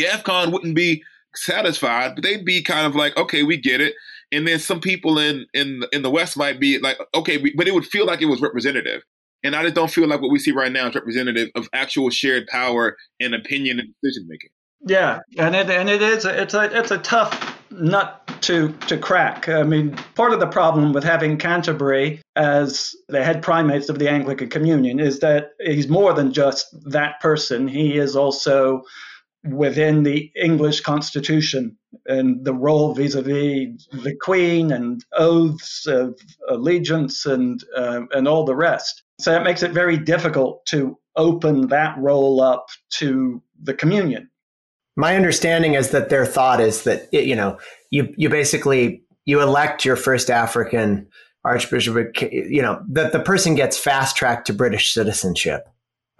GAFCON 0.00 0.50
wouldn't 0.50 0.74
be 0.74 1.02
satisfied, 1.34 2.14
but 2.14 2.24
they'd 2.24 2.44
be 2.44 2.62
kind 2.62 2.86
of 2.86 2.94
like, 2.94 3.16
okay, 3.16 3.42
we 3.42 3.56
get 3.56 3.80
it. 3.80 3.94
And 4.30 4.46
then 4.46 4.58
some 4.58 4.80
people 4.80 5.18
in 5.18 5.46
in 5.52 5.82
in 5.92 6.02
the 6.02 6.10
West 6.10 6.36
might 6.36 6.58
be 6.58 6.78
like, 6.78 6.98
okay, 7.14 7.38
but 7.56 7.68
it 7.68 7.74
would 7.74 7.86
feel 7.86 8.06
like 8.06 8.22
it 8.22 8.26
was 8.26 8.40
representative. 8.40 9.02
And 9.44 9.56
I 9.56 9.62
just 9.62 9.74
don't 9.74 9.90
feel 9.90 10.08
like 10.08 10.20
what 10.20 10.30
we 10.30 10.38
see 10.38 10.52
right 10.52 10.70
now 10.70 10.88
is 10.88 10.94
representative 10.94 11.50
of 11.54 11.68
actual 11.72 12.10
shared 12.10 12.46
power 12.46 12.96
and 13.20 13.34
opinion 13.34 13.80
and 13.80 13.88
decision 14.02 14.26
making. 14.28 14.50
Yeah, 14.84 15.20
and 15.38 15.54
it 15.54 15.70
and 15.70 15.88
it 15.88 16.02
is 16.02 16.24
it's 16.24 16.54
a 16.54 16.78
it's 16.78 16.90
a 16.90 16.98
tough 16.98 17.58
nut 17.70 18.20
to 18.42 18.72
to 18.88 18.98
crack. 18.98 19.48
I 19.48 19.62
mean, 19.62 19.96
part 20.14 20.32
of 20.32 20.40
the 20.40 20.46
problem 20.46 20.92
with 20.92 21.04
having 21.04 21.38
Canterbury 21.38 22.20
as 22.34 22.94
the 23.08 23.22
head 23.22 23.42
primate 23.42 23.88
of 23.88 23.98
the 23.98 24.10
Anglican 24.10 24.50
Communion 24.50 24.98
is 24.98 25.20
that 25.20 25.52
he's 25.60 25.88
more 25.88 26.12
than 26.12 26.32
just 26.32 26.66
that 26.90 27.20
person. 27.20 27.68
He 27.68 27.96
is 27.96 28.16
also 28.16 28.82
within 29.44 30.04
the 30.04 30.30
English 30.40 30.80
constitution 30.80 31.76
and 32.06 32.44
the 32.44 32.54
role 32.54 32.94
vis-a-vis 32.94 33.88
the 33.92 34.16
Queen 34.20 34.70
and 34.70 35.04
oaths 35.14 35.86
of 35.86 36.18
allegiance 36.48 37.26
and 37.26 37.64
uh, 37.76 38.02
and 38.12 38.28
all 38.28 38.44
the 38.44 38.54
rest. 38.54 39.02
So 39.20 39.34
it 39.34 39.44
makes 39.44 39.62
it 39.62 39.72
very 39.72 39.96
difficult 39.96 40.64
to 40.66 40.98
open 41.16 41.68
that 41.68 41.96
role 41.98 42.40
up 42.40 42.66
to 42.90 43.42
the 43.62 43.74
communion. 43.74 44.30
My 44.96 45.16
understanding 45.16 45.74
is 45.74 45.90
that 45.90 46.08
their 46.08 46.26
thought 46.26 46.60
is 46.60 46.84
that 46.84 47.08
it, 47.12 47.24
you 47.24 47.36
know 47.36 47.58
you 47.90 48.14
you 48.16 48.28
basically 48.28 49.02
you 49.24 49.40
elect 49.40 49.84
your 49.84 49.96
first 49.96 50.30
African 50.30 51.08
archbishop, 51.44 52.22
you 52.32 52.62
know 52.62 52.80
that 52.90 53.12
the 53.12 53.20
person 53.20 53.56
gets 53.56 53.76
fast 53.76 54.16
tracked 54.16 54.46
to 54.46 54.52
British 54.52 54.92
citizenship 54.92 55.68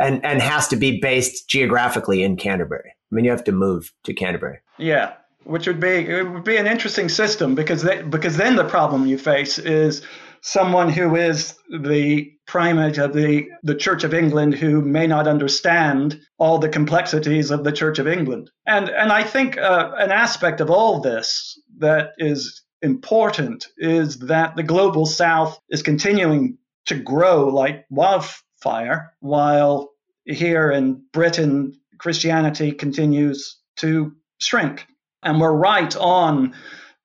and 0.00 0.24
and 0.24 0.42
has 0.42 0.66
to 0.68 0.76
be 0.76 1.00
based 1.00 1.48
geographically 1.48 2.24
in 2.24 2.36
Canterbury. 2.36 2.94
I 3.12 3.14
mean, 3.14 3.24
you 3.26 3.30
have 3.30 3.44
to 3.44 3.52
move 3.52 3.92
to 4.04 4.14
Canterbury. 4.14 4.60
Yeah, 4.78 5.12
which 5.44 5.66
would 5.66 5.80
be 5.80 5.88
it 5.88 6.28
would 6.28 6.44
be 6.44 6.56
an 6.56 6.66
interesting 6.66 7.08
system 7.08 7.54
because 7.54 7.84
because 8.08 8.36
then 8.36 8.56
the 8.56 8.64
problem 8.64 9.06
you 9.06 9.18
face 9.18 9.58
is 9.58 10.02
someone 10.40 10.88
who 10.88 11.14
is 11.14 11.54
the 11.70 12.32
primate 12.46 12.98
of 12.98 13.12
the, 13.12 13.48
the 13.62 13.76
Church 13.76 14.02
of 14.02 14.12
England 14.12 14.54
who 14.54 14.82
may 14.82 15.06
not 15.06 15.28
understand 15.28 16.20
all 16.36 16.58
the 16.58 16.68
complexities 16.68 17.50
of 17.52 17.62
the 17.62 17.70
Church 17.70 17.98
of 17.98 18.08
England. 18.08 18.50
And 18.66 18.88
and 18.88 19.12
I 19.12 19.22
think 19.22 19.58
uh, 19.58 19.92
an 19.98 20.10
aspect 20.10 20.60
of 20.60 20.70
all 20.70 21.00
this 21.00 21.60
that 21.78 22.12
is 22.18 22.62
important 22.80 23.66
is 23.76 24.18
that 24.18 24.56
the 24.56 24.62
global 24.62 25.06
south 25.06 25.60
is 25.68 25.82
continuing 25.82 26.58
to 26.86 26.96
grow 26.96 27.48
like 27.48 27.84
wildfire 27.90 29.12
while 29.20 29.90
here 30.24 30.70
in 30.70 31.02
Britain 31.12 31.78
Christianity 32.02 32.72
continues 32.72 33.58
to 33.76 34.12
shrink. 34.40 34.86
And 35.22 35.40
we're 35.40 35.52
right 35.52 35.94
on 35.96 36.54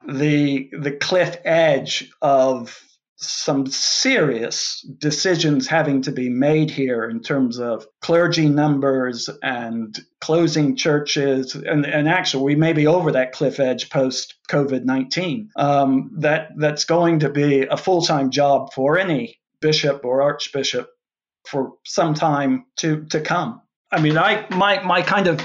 the, 0.07 0.71
the 0.77 0.91
cliff 0.91 1.37
edge 1.45 2.11
of 2.19 2.75
some 3.19 3.67
serious 3.67 4.81
decisions 4.99 5.67
having 5.67 6.01
to 6.03 6.11
be 6.11 6.29
made 6.29 6.71
here 6.71 7.03
in 7.03 7.21
terms 7.21 7.59
of 7.59 7.85
clergy 8.01 8.49
numbers 8.49 9.29
and 9.43 9.99
closing 10.19 10.75
churches. 10.75 11.53
And, 11.53 11.85
and 11.85 12.09
actually, 12.09 12.43
we 12.43 12.55
may 12.55 12.73
be 12.73 12.87
over 12.87 13.11
that 13.11 13.33
cliff 13.33 13.59
edge 13.59 13.91
post 13.91 14.35
COVID 14.49 14.83
19. 14.83 15.51
Um, 15.55 16.11
that, 16.19 16.49
that's 16.57 16.85
going 16.85 17.19
to 17.19 17.29
be 17.29 17.67
a 17.67 17.77
full 17.77 18.01
time 18.01 18.31
job 18.31 18.73
for 18.73 18.97
any 18.97 19.39
bishop 19.61 20.05
or 20.05 20.23
archbishop 20.23 20.89
for 21.47 21.73
some 21.85 22.15
time 22.15 22.65
to, 22.77 23.05
to 23.05 23.21
come. 23.21 23.61
I 23.89 24.01
mean, 24.01 24.17
I 24.17 24.45
my 24.49 24.83
my 24.83 25.01
kind 25.01 25.27
of 25.27 25.41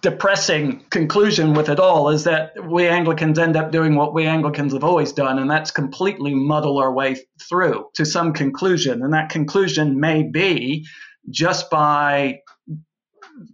depressing 0.00 0.80
conclusion 0.90 1.54
with 1.54 1.68
it 1.68 1.78
all 1.78 2.08
is 2.08 2.24
that 2.24 2.52
we 2.68 2.88
Anglicans 2.88 3.38
end 3.38 3.56
up 3.56 3.70
doing 3.70 3.94
what 3.94 4.12
we 4.12 4.26
Anglicans 4.26 4.72
have 4.72 4.82
always 4.82 5.12
done, 5.12 5.38
and 5.38 5.48
that's 5.48 5.70
completely 5.70 6.34
muddle 6.34 6.78
our 6.78 6.92
way 6.92 7.16
through 7.48 7.86
to 7.94 8.04
some 8.04 8.32
conclusion. 8.32 9.02
And 9.02 9.12
that 9.12 9.30
conclusion 9.30 10.00
may 10.00 10.24
be 10.24 10.86
just 11.30 11.70
by 11.70 12.40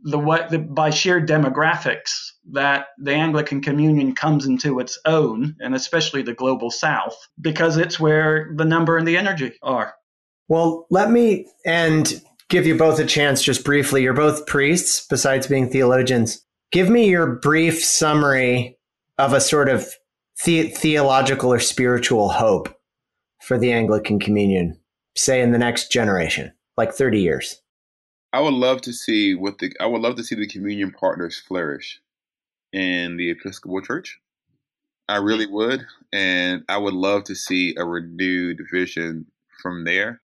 the 0.04 0.18
way 0.18 0.46
the, 0.48 0.58
by 0.58 0.88
sheer 0.88 1.24
demographics 1.24 2.32
that 2.52 2.86
the 2.98 3.12
Anglican 3.12 3.60
Communion 3.60 4.14
comes 4.14 4.46
into 4.46 4.80
its 4.80 4.98
own, 5.04 5.56
and 5.60 5.74
especially 5.74 6.22
the 6.22 6.34
global 6.34 6.70
South, 6.70 7.16
because 7.38 7.76
it's 7.76 8.00
where 8.00 8.50
the 8.56 8.64
number 8.64 8.96
and 8.96 9.06
the 9.06 9.18
energy 9.18 9.52
are. 9.62 9.94
Well, 10.48 10.86
let 10.90 11.10
me 11.10 11.46
end 11.64 12.22
give 12.50 12.66
you 12.66 12.76
both 12.76 12.98
a 12.98 13.06
chance 13.06 13.42
just 13.42 13.64
briefly. 13.64 14.02
You're 14.02 14.12
both 14.12 14.46
priests, 14.46 15.06
besides 15.08 15.46
being 15.46 15.70
theologians. 15.70 16.44
Give 16.72 16.90
me 16.90 17.08
your 17.08 17.36
brief 17.36 17.82
summary 17.82 18.76
of 19.16 19.32
a 19.32 19.40
sort 19.40 19.68
of 19.68 19.88
the- 20.44 20.68
theological 20.68 21.52
or 21.52 21.60
spiritual 21.60 22.28
hope 22.28 22.76
for 23.40 23.56
the 23.56 23.72
Anglican 23.72 24.18
Communion, 24.18 24.78
say 25.16 25.40
in 25.40 25.52
the 25.52 25.58
next 25.58 25.90
generation, 25.90 26.52
like 26.76 26.92
30 26.92 27.20
years. 27.20 27.62
I 28.32 28.40
would 28.40 28.54
love 28.54 28.80
to 28.82 28.92
see 28.92 29.34
what 29.34 29.58
the 29.58 29.72
I 29.80 29.86
would 29.86 30.02
love 30.02 30.14
to 30.16 30.22
see 30.22 30.36
the 30.36 30.46
communion 30.46 30.92
partners 30.92 31.38
flourish 31.40 32.00
in 32.72 33.16
the 33.16 33.30
Episcopal 33.30 33.80
Church. 33.80 34.20
I 35.08 35.16
really 35.16 35.46
would, 35.46 35.84
and 36.12 36.64
I 36.68 36.78
would 36.78 36.94
love 36.94 37.24
to 37.24 37.34
see 37.34 37.74
a 37.76 37.84
renewed 37.84 38.60
vision 38.72 39.26
from 39.60 39.84
there. 39.84 40.20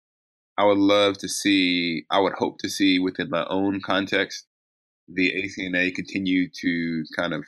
I 0.58 0.64
would 0.64 0.78
love 0.78 1.18
to 1.18 1.28
see, 1.28 2.04
I 2.10 2.20
would 2.20 2.34
hope 2.34 2.58
to 2.58 2.68
see 2.68 2.98
within 2.98 3.30
my 3.30 3.46
own 3.48 3.80
context, 3.80 4.46
the 5.08 5.32
ACNA 5.32 5.94
continue 5.94 6.48
to 6.60 7.04
kind 7.16 7.32
of 7.32 7.44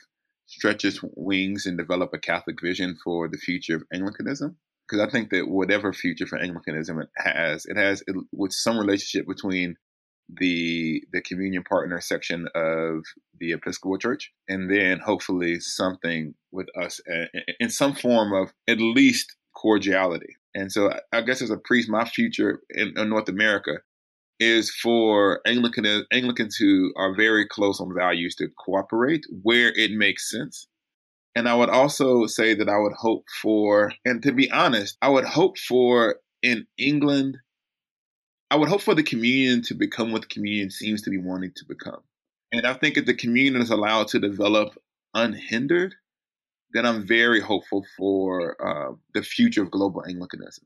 stretch 0.47 0.85
its 0.85 0.99
wings 1.15 1.65
and 1.65 1.77
develop 1.77 2.11
a 2.13 2.19
Catholic 2.19 2.61
vision 2.61 2.97
for 3.03 3.27
the 3.27 3.37
future 3.37 3.75
of 3.75 3.83
Anglicanism. 3.93 4.57
Because 4.87 5.05
I 5.05 5.09
think 5.09 5.31
that 5.31 5.47
whatever 5.47 5.93
future 5.93 6.27
for 6.27 6.37
Anglicanism 6.37 6.99
it 6.99 7.09
has, 7.17 7.65
it 7.65 7.77
has 7.77 8.03
it, 8.07 8.15
with 8.31 8.53
some 8.53 8.77
relationship 8.77 9.27
between 9.27 9.77
the 10.29 11.03
the 11.11 11.21
communion 11.21 11.63
partner 11.63 12.01
section 12.01 12.47
of 12.55 13.03
the 13.39 13.51
Episcopal 13.51 13.97
Church, 13.97 14.31
and 14.47 14.69
then 14.69 14.99
hopefully 14.99 15.59
something 15.59 16.35
with 16.51 16.67
us 16.79 16.99
uh, 17.11 17.25
in 17.59 17.69
some 17.69 17.93
form 17.95 18.33
of 18.33 18.53
at 18.67 18.79
least 18.79 19.35
cordiality. 19.55 20.35
And 20.55 20.71
so 20.71 20.91
I 21.11 21.21
guess 21.21 21.41
as 21.41 21.51
a 21.51 21.57
priest, 21.57 21.89
my 21.89 22.05
future 22.05 22.61
in, 22.69 22.93
in 22.97 23.09
North 23.09 23.29
America 23.29 23.79
is 24.39 24.71
for 24.71 25.41
Anglican, 25.45 26.05
Anglicans 26.11 26.55
who 26.55 26.93
are 26.95 27.15
very 27.15 27.45
close 27.45 27.79
on 27.79 27.93
values 27.93 28.35
to 28.35 28.47
cooperate 28.65 29.25
where 29.43 29.71
it 29.75 29.91
makes 29.91 30.29
sense. 30.31 30.67
And 31.35 31.49
I 31.49 31.55
would 31.55 31.69
also 31.69 32.25
say 32.25 32.53
that 32.53 32.69
I 32.69 32.77
would 32.77 32.93
hope 32.93 33.25
for, 33.41 33.91
and 34.05 34.23
to 34.23 34.31
be 34.31 34.49
honest, 34.49 34.97
I 35.01 35.09
would 35.09 35.25
hope 35.25 35.57
for 35.57 36.15
in 36.41 36.65
England, 36.77 37.37
I 38.49 38.55
would 38.55 38.69
hope 38.69 38.81
for 38.81 38.95
the 38.95 39.03
communion 39.03 39.61
to 39.63 39.73
become 39.73 40.13
what 40.13 40.21
the 40.21 40.27
communion 40.29 40.71
seems 40.71 41.01
to 41.01 41.09
be 41.09 41.17
wanting 41.17 41.51
to 41.57 41.65
become. 41.65 41.99
And 42.53 42.65
I 42.65 42.73
think 42.73 42.95
if 42.95 43.05
the 43.05 43.13
communion 43.13 43.61
is 43.61 43.71
allowed 43.71 44.07
to 44.09 44.19
develop 44.19 44.77
unhindered, 45.13 45.95
then 46.75 46.85
I'm 46.85 47.07
very 47.07 47.39
hopeful 47.39 47.85
for 47.97 48.55
uh, 48.61 48.95
the 49.13 49.23
future 49.23 49.63
of 49.63 49.71
global 49.71 50.03
Anglicanism. 50.07 50.65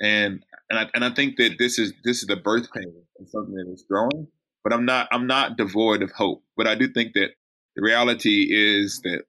And 0.00 0.44
and 0.68 0.78
I, 0.78 0.90
and 0.94 1.04
I 1.04 1.10
think 1.10 1.36
that 1.36 1.56
this 1.58 1.78
is 1.78 1.92
this 2.02 2.22
is 2.22 2.26
the 2.26 2.36
birth 2.36 2.68
pain 2.72 2.92
of 3.20 3.28
something 3.28 3.54
that 3.54 3.70
is 3.72 3.84
growing. 3.88 4.26
But 4.64 4.72
I'm 4.72 4.84
not 4.84 5.08
I'm 5.12 5.26
not 5.26 5.56
devoid 5.56 6.02
of 6.02 6.10
hope. 6.10 6.42
But 6.56 6.66
I 6.66 6.74
do 6.74 6.88
think 6.88 7.12
that 7.14 7.28
the 7.76 7.82
reality 7.82 8.48
is 8.50 9.00
that 9.04 9.22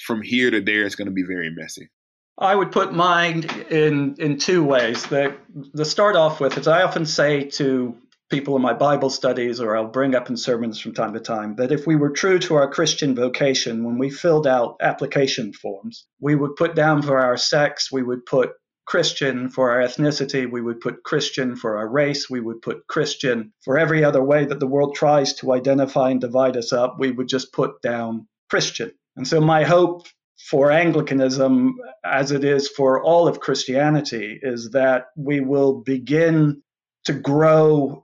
from 0.00 0.22
here 0.22 0.50
to 0.50 0.60
there, 0.60 0.84
it's 0.84 0.96
going 0.96 1.06
to 1.06 1.14
be 1.14 1.22
very 1.22 1.50
messy. 1.50 1.88
I 2.36 2.56
would 2.56 2.72
put 2.72 2.92
mine 2.92 3.44
in 3.70 4.16
in 4.18 4.38
two 4.38 4.64
ways. 4.64 5.04
The 5.06 5.36
the 5.72 5.84
start 5.84 6.16
off 6.16 6.40
with 6.40 6.58
is 6.58 6.66
I 6.66 6.82
often 6.82 7.06
say 7.06 7.44
to 7.50 7.96
people 8.30 8.56
in 8.56 8.62
my 8.62 8.72
Bible 8.72 9.10
studies 9.10 9.60
or 9.60 9.76
I'll 9.76 9.86
bring 9.86 10.14
up 10.14 10.30
in 10.30 10.36
sermons 10.36 10.80
from 10.80 10.94
time 10.94 11.12
to 11.12 11.20
time 11.20 11.56
that 11.56 11.72
if 11.72 11.86
we 11.86 11.96
were 11.96 12.10
true 12.10 12.38
to 12.40 12.54
our 12.56 12.70
Christian 12.70 13.14
vocation 13.14 13.84
when 13.84 13.98
we 13.98 14.10
filled 14.10 14.46
out 14.46 14.76
application 14.80 15.52
forms, 15.52 16.06
we 16.20 16.34
would 16.34 16.56
put 16.56 16.74
down 16.74 17.02
for 17.02 17.18
our 17.18 17.36
sex, 17.36 17.92
we 17.92 18.02
would 18.02 18.24
put 18.26 18.52
Christian 18.86 19.48
for 19.48 19.70
our 19.70 19.80
ethnicity, 19.80 20.50
we 20.50 20.60
would 20.60 20.80
put 20.80 21.02
Christian 21.04 21.56
for 21.56 21.78
our 21.78 21.88
race, 21.88 22.28
we 22.28 22.40
would 22.40 22.60
put 22.60 22.86
Christian 22.86 23.52
for 23.64 23.78
every 23.78 24.04
other 24.04 24.22
way 24.22 24.44
that 24.44 24.60
the 24.60 24.66
world 24.66 24.94
tries 24.94 25.34
to 25.34 25.52
identify 25.52 26.10
and 26.10 26.20
divide 26.20 26.56
us 26.56 26.72
up, 26.72 26.96
we 26.98 27.10
would 27.10 27.28
just 27.28 27.52
put 27.52 27.80
down 27.82 28.26
Christian. 28.50 28.92
And 29.16 29.26
so 29.26 29.40
my 29.40 29.64
hope 29.64 30.06
for 30.50 30.70
Anglicanism, 30.70 31.76
as 32.04 32.30
it 32.30 32.44
is 32.44 32.68
for 32.68 33.02
all 33.02 33.28
of 33.28 33.40
Christianity, 33.40 34.38
is 34.42 34.70
that 34.70 35.06
we 35.16 35.40
will 35.40 35.80
begin 35.80 36.62
to 37.04 37.12
grow 37.12 38.03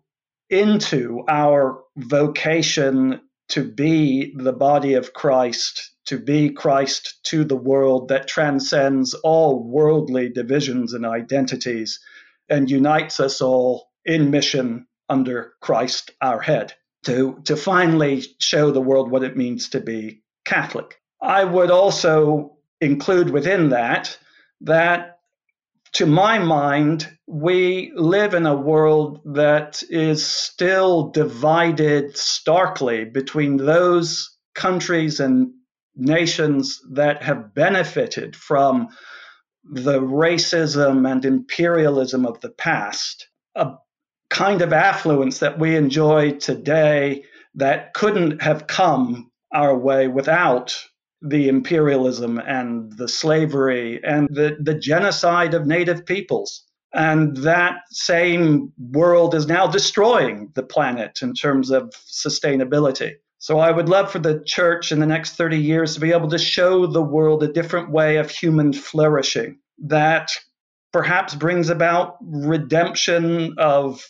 into 0.51 1.25
our 1.29 1.83
vocation 1.97 3.21
to 3.49 3.65
be 3.65 4.35
the 4.37 4.53
body 4.53 4.95
of 4.95 5.13
Christ, 5.13 5.93
to 6.07 6.19
be 6.19 6.51
Christ 6.51 7.21
to 7.25 7.45
the 7.45 7.57
world 7.57 8.09
that 8.09 8.29
transcends 8.29 9.15
all 9.15 9.63
worldly 9.63 10.29
divisions 10.29 10.93
and 10.93 11.07
identities 11.07 12.01
and 12.49 12.71
unites 12.71 13.21
us 13.21 13.41
all 13.41 13.89
in 14.05 14.31
mission 14.31 14.87
under 15.09 15.55
Christ 15.61 16.13
our 16.21 16.41
head, 16.41 16.75
to, 17.05 17.41
to 17.45 17.57
finally 17.57 18.25
show 18.39 18.71
the 18.71 18.81
world 18.81 19.11
what 19.11 19.25
it 19.25 19.37
means 19.37 19.71
to 19.71 19.81
be 19.81 20.23
Catholic. 20.45 21.01
I 21.21 21.45
would 21.45 21.71
also 21.71 22.57
include 22.81 23.31
within 23.31 23.71
that 23.71 24.17
that 24.63 25.20
to 25.93 26.07
my 26.07 26.39
mind, 26.39 27.11
we 27.27 27.93
live 27.95 28.35
in 28.35 28.47
a 28.47 28.55
world 28.55 29.21
that 29.35 29.83
is 29.91 30.25
still 30.25 31.11
divided 31.11 32.17
starkly 32.17 33.05
between 33.05 33.57
those 33.57 34.37
countries 34.55 35.21
and 35.21 35.53
nations 35.97 36.81
that 36.93 37.23
have 37.23 37.55
benefited 37.55 38.37
from 38.37 38.89
the 39.65 40.01
racism 40.01 41.11
and 41.11 41.25
imperialism 41.25 42.25
of 42.25 42.41
the 42.41 42.51
past, 42.51 43.29
a 43.55 43.73
kind 44.31 44.63
of 44.63 44.73
affluence 44.73 45.41
that 45.41 45.59
we 45.59 45.77
enjoy 45.77 46.33
today 46.33 47.25
that 47.55 47.93
couldn't 47.95 48.43
have 48.43 48.67
come 48.67 49.31
our 49.53 49.77
way 49.77 50.07
without 50.07 50.85
the 51.23 51.49
imperialism 51.49 52.39
and 52.39 52.93
the 52.97 53.09
slavery 53.09 54.01
and 54.05 54.29
the, 54.31 54.57
the 54.61 54.75
genocide 54.75 55.55
of 55.55 55.67
native 55.67 56.07
peoples. 56.07 56.65
And 56.93 57.37
that 57.39 57.83
same 57.91 58.73
world 58.79 59.35
is 59.35 59.47
now 59.47 59.67
destroying 59.67 60.51
the 60.55 60.63
planet 60.63 61.21
in 61.23 61.35
terms 61.35 61.71
of 61.71 61.91
sustainability. 62.11 63.15
So 63.39 63.59
I 63.59 63.71
would 63.71 63.89
love 63.89 64.11
for 64.11 64.19
the 64.19 64.43
church 64.45 64.93
in 64.93 65.01
the 65.01 65.07
next 65.07 65.37
30 65.37 65.57
years 65.57 65.95
to 65.95 66.01
be 66.01 66.13
able 66.13 66.29
to 66.29 66.39
show 66.39 66.87
the 66.87 67.03
world 67.03 67.43
a 67.43 67.53
different 67.53 67.91
way 67.91 68.17
of 68.17 68.31
human 68.31 68.73
flourishing 68.73 69.59
that 69.87 70.31
perhaps 70.93 71.35
brings 71.35 71.69
about 71.69 72.17
redemption 72.21 73.55
of 73.57 74.05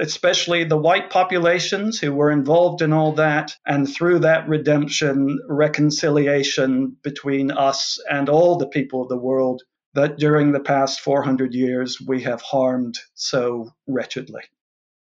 especially 0.00 0.64
the 0.64 0.76
white 0.76 1.10
populations 1.10 1.98
who 1.98 2.12
were 2.12 2.30
involved 2.30 2.82
in 2.82 2.92
all 2.92 3.12
that, 3.12 3.52
and 3.66 3.88
through 3.88 4.20
that 4.20 4.48
redemption, 4.48 5.38
reconciliation 5.48 6.96
between 7.02 7.50
us 7.50 7.98
and 8.10 8.28
all 8.28 8.56
the 8.56 8.68
people 8.68 9.02
of 9.02 9.08
the 9.08 9.18
world 9.18 9.62
that 9.96 10.18
during 10.18 10.52
the 10.52 10.60
past 10.60 11.00
400 11.00 11.54
years 11.54 11.98
we 12.06 12.22
have 12.22 12.42
harmed 12.42 12.98
so 13.14 13.70
wretchedly. 13.86 14.42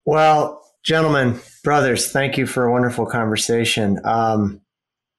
Well, 0.05 0.63
gentlemen, 0.85 1.41
brothers, 1.65 2.13
thank 2.13 2.37
you 2.37 2.47
for 2.47 2.65
a 2.65 2.73
wonderful 2.73 3.07
conversation. 3.07 3.99
Um, 4.05 4.61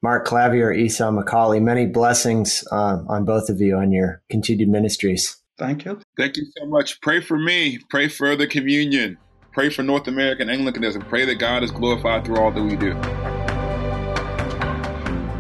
Mark 0.03 0.25
Clavier, 0.25 0.71
Esau 0.71 1.09
McCaulley, 1.09 1.59
many 1.59 1.87
blessings 1.87 2.63
uh, 2.71 2.99
on 3.07 3.25
both 3.25 3.49
of 3.49 3.59
you 3.59 3.75
on 3.75 3.91
your 3.91 4.21
continued 4.29 4.69
ministries. 4.69 5.35
Thank 5.57 5.85
you. 5.85 5.99
Thank 6.15 6.37
you 6.37 6.45
so 6.57 6.67
much. 6.67 7.01
Pray 7.01 7.21
for 7.21 7.39
me. 7.39 7.79
Pray 7.89 8.07
for 8.07 8.35
the 8.35 8.45
communion. 8.45 9.17
Pray 9.55 9.69
for 9.69 9.83
North 9.83 10.09
American 10.09 10.49
Anglicanism. 10.49 11.01
Pray 11.03 11.23
that 11.23 11.35
God 11.35 11.63
is 11.63 11.71
glorified 11.71 12.25
through 12.25 12.35
all 12.35 12.51
that 12.51 12.61
we 12.61 12.75
do. 12.75 12.93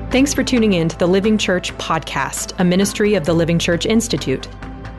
Thanks 0.09 0.33
for 0.33 0.41
tuning 0.41 0.71
in 0.71 0.87
to 0.87 0.97
the 0.97 1.05
Living 1.05 1.37
Church 1.37 1.77
podcast, 1.77 2.57
a 2.57 2.63
ministry 2.63 3.15
of 3.15 3.25
the 3.25 3.33
Living 3.33 3.59
Church 3.59 3.85
Institute. 3.85 4.47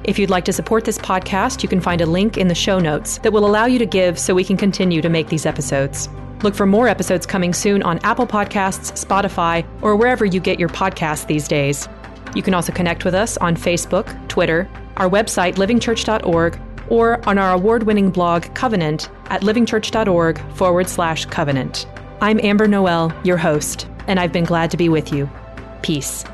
If 0.05 0.19
you'd 0.19 0.29
like 0.29 0.45
to 0.45 0.53
support 0.53 0.85
this 0.85 0.99
podcast, 0.99 1.63
you 1.63 1.69
can 1.71 1.81
find 1.81 2.03
a 2.03 2.07
link 2.07 2.37
in 2.37 2.49
the 2.49 2.55
show 2.55 2.79
notes 2.79 3.17
that 3.21 3.33
will 3.33 3.47
allow 3.47 3.65
you 3.65 3.79
to 3.79 3.87
give 3.87 4.19
so 4.19 4.35
we 4.35 4.45
can 4.45 4.59
continue 4.59 5.01
to 5.01 5.09
make 5.09 5.29
these 5.29 5.47
episodes. 5.47 6.11
Look 6.43 6.55
for 6.55 6.67
more 6.67 6.87
episodes 6.87 7.25
coming 7.25 7.55
soon 7.55 7.83
on 7.85 7.99
Apple 8.01 8.27
Podcasts, 8.27 9.03
Spotify, 9.03 9.67
or 9.81 9.97
wherever 9.97 10.27
you 10.27 10.41
get 10.41 10.61
your 10.61 10.69
podcasts 10.69 11.27
these 11.27 11.49
days. 11.49 11.89
You 12.35 12.43
can 12.43 12.53
also 12.53 12.71
connect 12.71 13.07
with 13.07 13.15
us 13.15 13.39
on 13.39 13.57
Facebook, 13.57 14.29
Twitter, 14.29 14.69
our 14.99 15.09
website, 15.09 15.55
livingchurch.org, 15.55 16.61
or 16.89 17.27
on 17.29 17.39
our 17.39 17.53
award 17.53 17.85
winning 17.85 18.11
blog, 18.11 18.43
Covenant, 18.55 19.11
at 19.27 19.43
livingchurch.org 19.43 20.39
forward 20.53 20.89
slash 20.89 21.27
covenant. 21.27 21.87
I'm 22.21 22.41
Amber 22.41 22.67
Noel, 22.67 23.13
your 23.25 23.37
host, 23.37 23.89
and 24.07 24.19
I've 24.21 24.33
been 24.33 24.45
glad 24.45 24.71
to 24.71 24.77
be 24.77 24.89
with 24.89 25.13
you. 25.13 25.29
Peace. 25.83 26.25